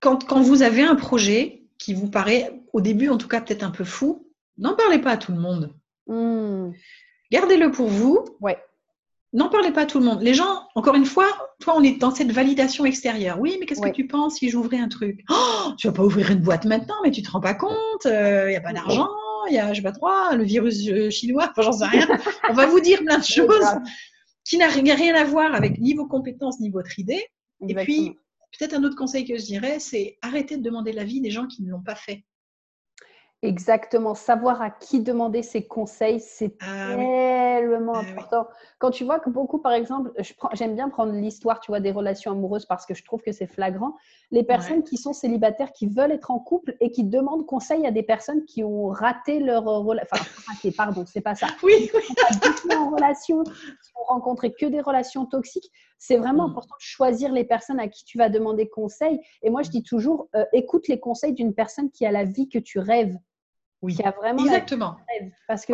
[0.00, 3.62] quand, quand, vous avez un projet qui vous paraît, au début en tout cas peut-être
[3.62, 5.74] un peu fou, n'en parlez pas à tout le monde.
[6.06, 6.70] Mm.
[7.30, 8.24] Gardez-le pour vous.
[8.40, 8.58] Ouais.
[9.32, 10.20] N'en parlez pas à tout le monde.
[10.20, 11.26] Les gens, encore une fois,
[11.60, 13.40] toi, on est dans cette validation extérieure.
[13.40, 15.24] Oui, mais qu'est-ce que tu penses si j'ouvrais un truc?
[15.30, 18.10] Oh, Tu vas pas ouvrir une boîte maintenant, mais tu te rends pas compte, il
[18.10, 19.08] euh, n'y a pas d'argent,
[19.48, 22.08] il y a, je sais pas trop, le virus euh, chinois, enfin, j'en sais rien.
[22.48, 23.66] On va vous dire plein de choses
[24.44, 27.24] qui n'ont rien à voir avec ni vos compétences, ni votre idée.
[27.68, 28.16] Et puis,
[28.58, 31.62] peut-être un autre conseil que je dirais, c'est arrêter de demander l'avis des gens qui
[31.62, 32.24] ne l'ont pas fait.
[33.44, 38.46] Exactement, savoir à qui demander ses conseils, c'est ah tellement ah important.
[38.78, 40.12] Quand tu vois que beaucoup, par exemple,
[40.52, 43.48] j'aime bien prendre l'histoire, tu vois, des relations amoureuses parce que je trouve que c'est
[43.48, 43.96] flagrant.
[44.30, 47.90] Les personnes qui sont célibataires, qui veulent être en couple et qui demandent conseil à
[47.90, 51.48] des personnes qui ont raté leur relation, enfin, raté, pardon, c'est pas ça.
[51.64, 52.02] Oui, oui.
[52.68, 55.70] Pas en relation, qui ont rencontré que des relations toxiques.
[55.98, 56.50] C'est vraiment mm.
[56.50, 59.20] important de choisir les personnes à qui tu vas demander conseil.
[59.42, 62.48] Et moi, je dis toujours, euh, écoute les conseils d'une personne qui a la vie
[62.48, 63.16] que tu rêves.
[63.82, 64.96] Oui, a vraiment exactement.
[65.48, 65.72] Parce que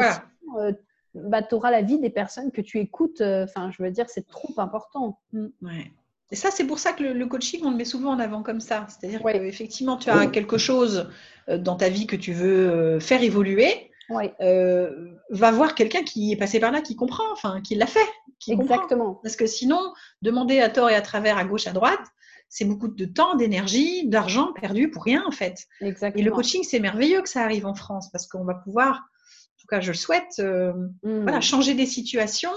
[0.56, 0.72] euh,
[1.14, 3.20] bah, tu auras la vie des personnes que tu écoutes.
[3.20, 5.18] Euh, enfin, je veux dire, c'est trop important.
[5.32, 5.46] Mm.
[5.62, 5.92] Ouais.
[6.30, 8.61] Et ça, c'est pour ça que le, coaching, on le met souvent en avant comme
[8.61, 8.86] ça.
[8.88, 11.11] C'est-à-dire qu'effectivement, tu as quelque chose
[11.48, 13.88] euh, dans ta vie que tu veux faire évoluer.
[14.11, 18.09] Va voir quelqu'un qui est passé par là, qui comprend, enfin, qui l'a fait.
[18.38, 19.20] Qui Exactement.
[19.22, 19.92] Parce que sinon,
[20.22, 22.00] demander à tort et à travers, à gauche, à droite,
[22.48, 25.66] c'est beaucoup de temps, d'énergie, d'argent perdu pour rien, en fait.
[25.80, 26.20] Exactement.
[26.20, 29.61] Et le coaching, c'est merveilleux que ça arrive en France parce qu'on va pouvoir, en
[29.61, 31.22] tout cas, je le souhaite, euh, mmh.
[31.22, 32.52] voilà, changer des situations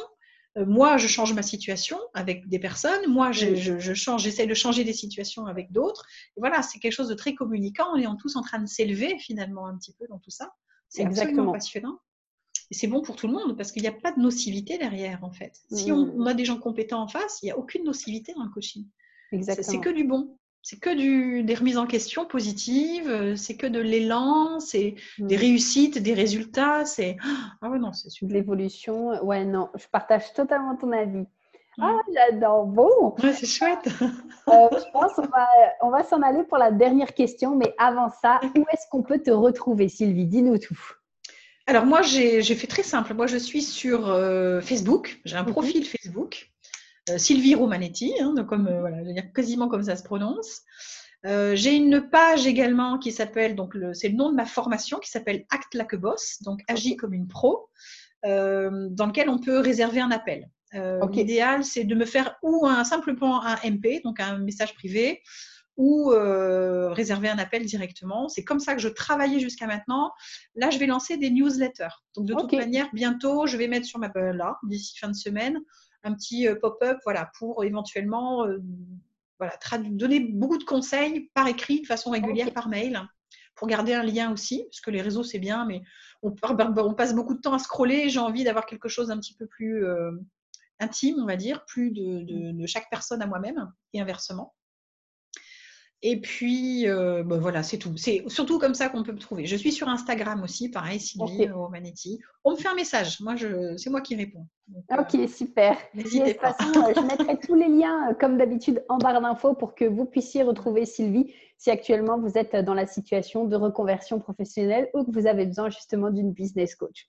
[0.58, 3.08] euh, moi, je change ma situation avec des personnes.
[3.08, 6.06] Moi, je, change, j'essaie de changer des situations avec d'autres.
[6.36, 7.86] voilà, c'est quelque chose de très communicant.
[7.93, 10.54] On est tous en train de s'élever finalement un petit peu dans tout ça.
[10.92, 12.00] C'est absolument passionnant.
[12.70, 15.24] Et c'est bon pour tout le monde parce qu'il n'y a pas de nocivité derrière
[15.24, 15.54] en fait.
[15.72, 16.28] Si on, mmh.
[16.28, 18.86] a des gens compétents en face, il n'y a aucune nocivité dans le coaching.
[19.32, 23.66] C'est que du bon c'est que du, des remises en question positives, euh, c'est que
[23.66, 25.39] de l'élan, c'est des mm.
[25.39, 27.18] réussites, des résultats, c'est
[27.62, 28.36] ah ouais non, c'est super.
[28.36, 31.26] L'évolution, ouais non, je partage totalement ton avis.
[31.82, 33.16] Ah j'adore, bon.
[33.24, 33.88] Ouais, c'est chouette.
[34.48, 35.48] Euh, je pense qu'on va,
[35.82, 39.20] on va s'en aller pour la dernière question, mais avant ça, où est-ce qu'on peut
[39.20, 40.26] te retrouver, Sylvie?
[40.26, 40.80] Dis-nous tout.
[41.68, 43.14] Alors moi, j'ai fait très simple.
[43.14, 45.22] Moi, je suis sur euh, Facebook.
[45.26, 45.52] J'ai un mhm.
[45.52, 46.52] profil Facebook.
[47.10, 48.70] Euh, Sylvie Romanetti, hein, comme,
[49.34, 50.62] quasiment comme ça se prononce.
[51.26, 55.10] Euh, j'ai une page également qui s'appelle, donc c'est le nom de ma formation qui
[55.10, 57.70] s'appelle Act Like a Boss, donc agis comme une pro,
[58.24, 60.50] dans lequel on peut réserver un appel.
[60.74, 65.22] L'idéal, c'est de me faire ou un simplement un MP, donc un message privé,
[65.78, 68.30] ou réserver un appel directement.
[68.30, 70.11] C'est comme ça que je travaillais jusqu'à maintenant.
[70.55, 71.95] Là, je vais lancer des newsletters.
[72.15, 75.59] Donc de toute manière, bientôt, je vais mettre sur ma là d'ici fin de semaine
[76.03, 78.59] un petit euh, pop-up voilà, pour éventuellement euh,
[79.39, 79.57] voilà,
[79.89, 83.01] donner beaucoup de conseils par écrit de façon régulière par mail
[83.55, 85.82] pour garder un lien aussi, parce que les réseaux c'est bien, mais
[86.24, 88.09] on, on, passe beaucoup de temps à scroller.
[88.09, 90.11] J'ai envie d'avoir quelque chose d'un petit peu plus euh,
[90.82, 94.54] intime, on va dire, plus de chaque personne à moi-même et inversement.
[96.04, 97.96] Et puis, euh, ben voilà, c'est tout.
[97.96, 99.46] C'est surtout comme ça qu'on peut me trouver.
[99.46, 102.20] Je suis sur Instagram aussi, pareil, Sylvie Romanetti.
[102.44, 103.20] On me fait un message.
[103.20, 104.48] Moi, je, c'est moi qui réponds.
[104.90, 105.78] ok, euh, super.
[105.94, 106.54] N'hésitez pas.
[106.54, 109.86] De façon, euh, je mettrai tous les liens, comme d'habitude, en barre d'infos pour que
[109.86, 115.04] vous puissiez retrouver Sylvie si actuellement vous êtes dans la situation de reconversion professionnelle ou
[115.04, 117.06] que vous avez besoin justement d'une business coach.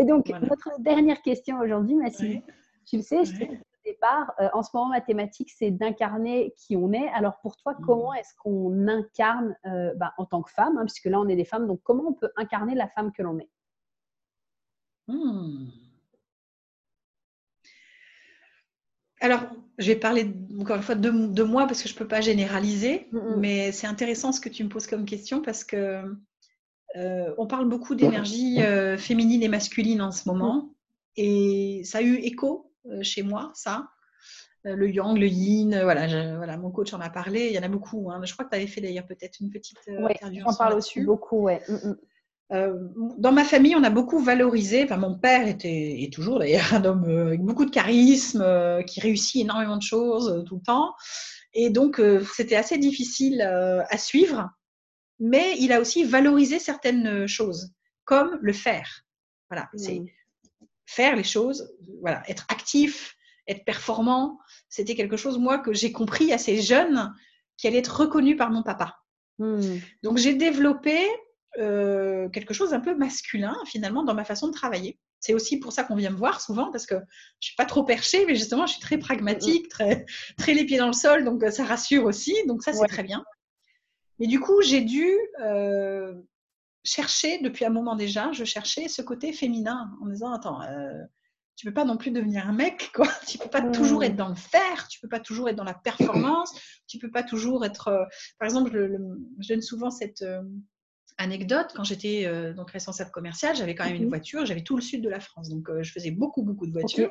[0.00, 2.42] Et donc, notre dernière question aujourd'hui, ma Sylvie,
[2.86, 3.32] tu le sais, je
[3.84, 7.08] départ, euh, en ce moment, ma thématique, c'est d'incarner qui on est.
[7.08, 7.84] Alors pour toi, mmh.
[7.84, 11.36] comment est-ce qu'on incarne euh, bah, en tant que femme, hein, puisque là, on est
[11.36, 13.50] des femmes, donc comment on peut incarner la femme que l'on est?
[15.08, 15.68] Mmh.
[19.20, 19.40] Alors,
[19.78, 23.08] je vais parler encore une fois de, moi parce que je ne peux pas généraliser,
[23.12, 26.02] mmh, mais c'est intéressant ce que tu me poses comme question parce que
[26.96, 28.58] euh, on parle beaucoup d'énergie
[28.98, 30.74] féminine et masculine en ce moment
[31.16, 32.71] et ça a eu écho
[33.02, 33.88] chez moi, ça.
[34.66, 36.06] Euh, le yang, le yin, euh, voilà,
[36.36, 37.48] voilà, mon coach en a parlé.
[37.48, 38.10] Il y en a beaucoup.
[38.10, 38.20] Hein.
[38.24, 41.42] Je crois que tu avais fait d'ailleurs peut-être une petite ouais, On parle aussi beaucoup,
[41.42, 41.60] ouais.
[41.68, 41.94] Mm,
[42.50, 43.14] mm.
[43.18, 44.84] dans ma famille, on a beaucoup valorisé.
[44.84, 48.44] Enfin, mon père était, est toujours d'ailleurs un homme avec beaucoup de charisme,
[48.86, 50.94] qui réussit énormément de choses tout le temps.
[51.54, 52.00] Et donc,
[52.34, 54.48] c'était assez difficile à suivre.
[55.18, 57.72] Mais il a aussi valorisé certaines choses,
[58.04, 59.04] comme le faire.
[59.50, 60.06] Voilà, mm
[60.86, 63.16] faire les choses, voilà, être actif,
[63.46, 67.12] être performant, c'était quelque chose, moi, que j'ai compris assez jeune,
[67.56, 68.98] qui allait être reconnu par mon papa.
[69.38, 69.78] Hmm.
[70.02, 70.98] Donc, j'ai développé
[71.58, 74.98] euh, quelque chose un peu masculin, finalement, dans ma façon de travailler.
[75.20, 76.96] C'est aussi pour ça qu'on vient me voir souvent, parce que
[77.40, 80.04] je suis pas trop perchée, mais justement, je suis très pragmatique, très,
[80.36, 82.34] très les pieds dans le sol, donc ça rassure aussi.
[82.46, 83.24] Donc, ça, c'est très bien.
[84.18, 85.08] Mais du coup, j'ai dû
[85.40, 86.14] euh,
[86.84, 91.02] chercher, depuis un moment déjà, je cherchais ce côté féminin en me disant, attends, euh,
[91.56, 93.08] tu peux pas non plus devenir un mec, quoi.
[93.26, 94.04] Tu peux pas toujours mmh.
[94.04, 96.52] être dans le faire, tu peux pas toujours être dans la performance,
[96.88, 97.88] tu peux pas toujours être.
[97.88, 98.04] Euh,
[98.38, 98.72] par exemple,
[99.40, 100.42] je donne souvent cette euh,
[101.18, 104.82] anecdote quand j'étais donc responsable commercial, j'avais quand même une mmh voiture, j'avais tout le
[104.82, 107.10] sud de la France, donc je faisais beaucoup beaucoup de voitures.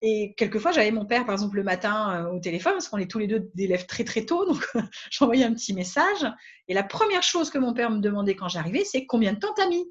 [0.00, 3.10] Et quelquefois, j'avais mon père, par exemple, le matin euh, au téléphone, parce qu'on est
[3.10, 4.64] tous les deux d'élèves très très tôt, donc
[5.10, 6.26] j'envoyais un petit message.
[6.68, 9.52] Et la première chose que mon père me demandait quand j'arrivais, c'est combien de temps
[9.56, 9.84] t'as mis?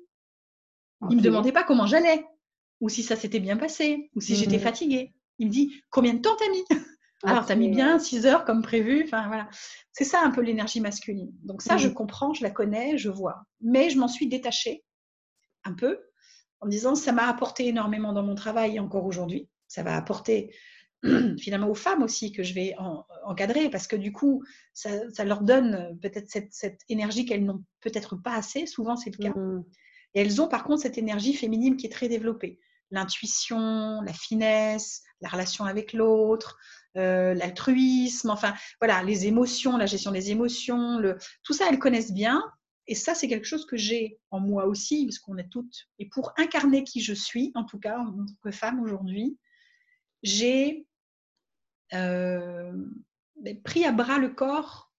[1.10, 2.26] Il ne me demandait pas comment j'allais,
[2.80, 4.62] ou si ça s'était bien passé, ou si j'étais mmh.
[4.62, 5.14] fatiguée.
[5.40, 6.64] Il me dit combien de temps t'as mis?
[7.24, 9.04] Alors, t'as mis bien 6 heures comme prévu.
[9.04, 9.50] Enfin, voilà.
[9.92, 11.32] C'est ça un peu l'énergie masculine.
[11.44, 11.94] Donc, ça, je mmh.
[11.94, 13.44] comprends, je la connais, je vois.
[13.62, 14.84] Mais je m'en suis détachée
[15.64, 16.00] un peu
[16.62, 20.54] en disant ça m'a apporté énormément dans mon travail encore aujourd'hui ça va apporter
[21.40, 22.76] finalement aux femmes aussi que je vais
[23.24, 24.44] encadrer parce que du coup,
[24.74, 29.38] ça, leur donne peut-être cette, énergie qu'elles n'ont peut-être pas assez, souvent c'est le cas.
[29.38, 29.64] Mmh.
[30.14, 32.60] Et elles ont par contre cette énergie féminine qui est très développée.
[32.90, 36.58] l'intuition, la finesse, la relation avec l'autre,
[36.96, 42.14] euh, l'altruisme, enfin voilà, les émotions, la gestion des émotions, le, tout ça, elles connaissent
[42.14, 42.42] bien.
[42.88, 45.88] Et ça, c'est quelque chose que j'ai en moi aussi, parce qu'on est toutes.
[46.00, 49.38] Et pour incarner qui je suis, en tout cas, en tant que femme aujourd'hui,
[50.24, 50.88] j'ai
[51.94, 52.72] euh,
[53.42, 54.92] ben, pris à bras le corps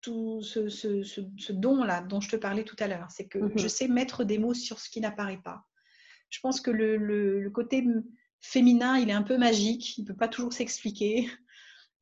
[0.00, 3.10] tout ce, don-là dont je te parlais tout à l'heure.
[3.10, 3.58] C'est que mhm.
[3.58, 5.64] je sais mettre des mots sur ce qui n'apparaît pas.
[6.30, 7.84] Je pense que le, côté
[8.40, 11.28] féminin, il est un peu magique, il ne peut pas toujours s'expliquer.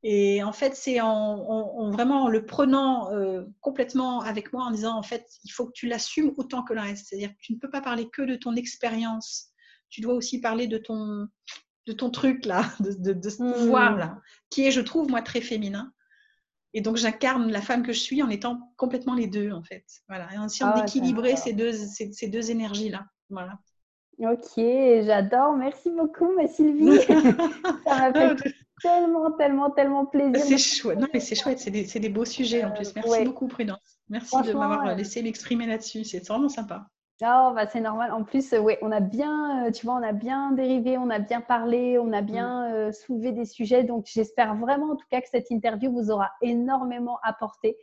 [0.02, 4.98] Et en fait, c'est en, vraiment en le prenant euh, complètement avec moi, en disant,
[4.98, 7.06] en fait, il faut que tu l'assumes autant que le reste.
[7.08, 9.48] C'est-à-dire que tu ne peux pas parler que de ton expérience.
[9.88, 11.28] Tu dois aussi parler de ton,
[11.86, 14.18] de ton truc là, de, ce pouvoir là,
[14.50, 15.92] qui est, je trouve, moi, très féminin.
[16.72, 19.84] Et donc, j'incarne la femme que je suis en étant complètement les deux, en fait.
[20.08, 20.28] Voilà.
[20.34, 23.06] Et en essayant ah, d'équilibrer ces deux, ces, deux énergies-là.
[23.30, 23.58] Voilà.
[24.18, 25.56] Ok, j'adore.
[25.56, 26.98] Merci beaucoup, ma Sylvie.
[27.84, 30.40] Ça m'a fait tellement, tellement, tellement plaisir.
[30.40, 30.98] C'est chouette.
[30.98, 31.60] Non, mais c'est chouette.
[31.60, 32.94] C'est des, des, beaux sujets en plus.
[32.94, 34.00] Merci beaucoup, Prudence.
[34.08, 36.04] Merci de m'avoir laissé m'exprimer là-dessus.
[36.04, 36.88] C'est vraiment sympa.
[37.22, 38.10] Oh, bah, c'est normal.
[38.10, 41.10] En plus, euh, ouais, on a bien, euh, tu vois, on a bien dérivé, on
[41.10, 42.26] a bien parlé, on a mm.
[42.26, 43.84] bien euh, soulevé des sujets.
[43.84, 47.76] Donc, j'espère vraiment, en tout cas, que cette interview vous aura énormément apporté.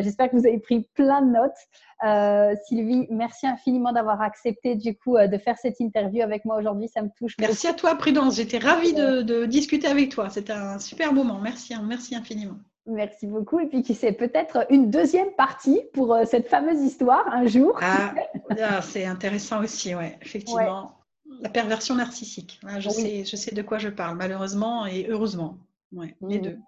[0.00, 2.58] j'espère que vous avez pris plein de notes.
[2.66, 6.88] Sylvie, merci infiniment d'avoir accepté, du coup, de faire cette interview avec moi aujourd'hui.
[6.88, 7.34] Ça me touche.
[7.38, 8.36] Merci à toi, Prudence.
[8.36, 10.30] J'étais ravie de, de, discuter avec toi.
[10.30, 11.38] C'était un super moment.
[11.40, 11.84] Merci, hein.
[11.86, 12.56] merci infiniment.
[12.86, 13.60] Merci beaucoup.
[13.60, 17.78] Et puis, qui sait, peut-être une deuxième partie pour euh, cette fameuse histoire un jour.
[17.80, 18.14] Ah,
[18.60, 20.98] ah c'est intéressant aussi, ouais, effectivement.
[21.40, 22.60] La perversion narcissique.
[22.66, 25.58] Ah, je, sais, je sais de quoi je parle, malheureusement et heureusement.
[25.92, 26.58] Ouais, les deux.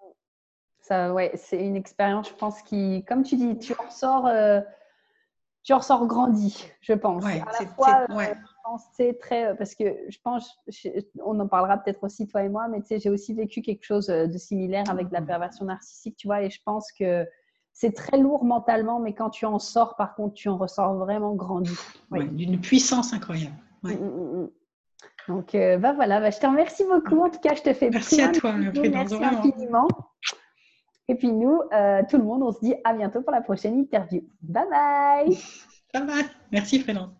[0.81, 4.61] Ça, ouais, c'est une expérience, je pense, qui, comme tu dis, tu en sors, euh,
[5.63, 7.25] tu en sors grandi, je pense.
[7.25, 8.35] Ouais, à la fois, euh,
[8.97, 10.59] c'est très euh, parce que je pense,
[11.25, 13.85] on en parlera peut-être aussi toi et moi, mais tu sais, j'ai aussi vécu quelque
[13.85, 15.27] chose euh, de similaire avec la mmh.
[15.27, 17.27] perversion narcissique, tu vois, et je pense que
[17.73, 21.35] c'est très lourd mentalement, mais quand tu en sors, par contre, tu en ressors vraiment
[21.35, 21.77] grandi.
[22.11, 23.57] D'une puissance incroyable.
[23.83, 24.49] Mmh, mmh,
[25.29, 27.21] Donc, euh, bah voilà, bah, je te remercie beaucoup.
[27.21, 29.89] En tout cas, je te fais merci à toi, merci infiniment.
[31.09, 31.61] Et puis nous,
[32.09, 34.23] tout le monde, on se dit à bientôt pour la prochaine interview.
[34.41, 35.39] Bye bye.
[35.93, 36.25] Bye bye.
[36.51, 37.11] Merci Frédéric.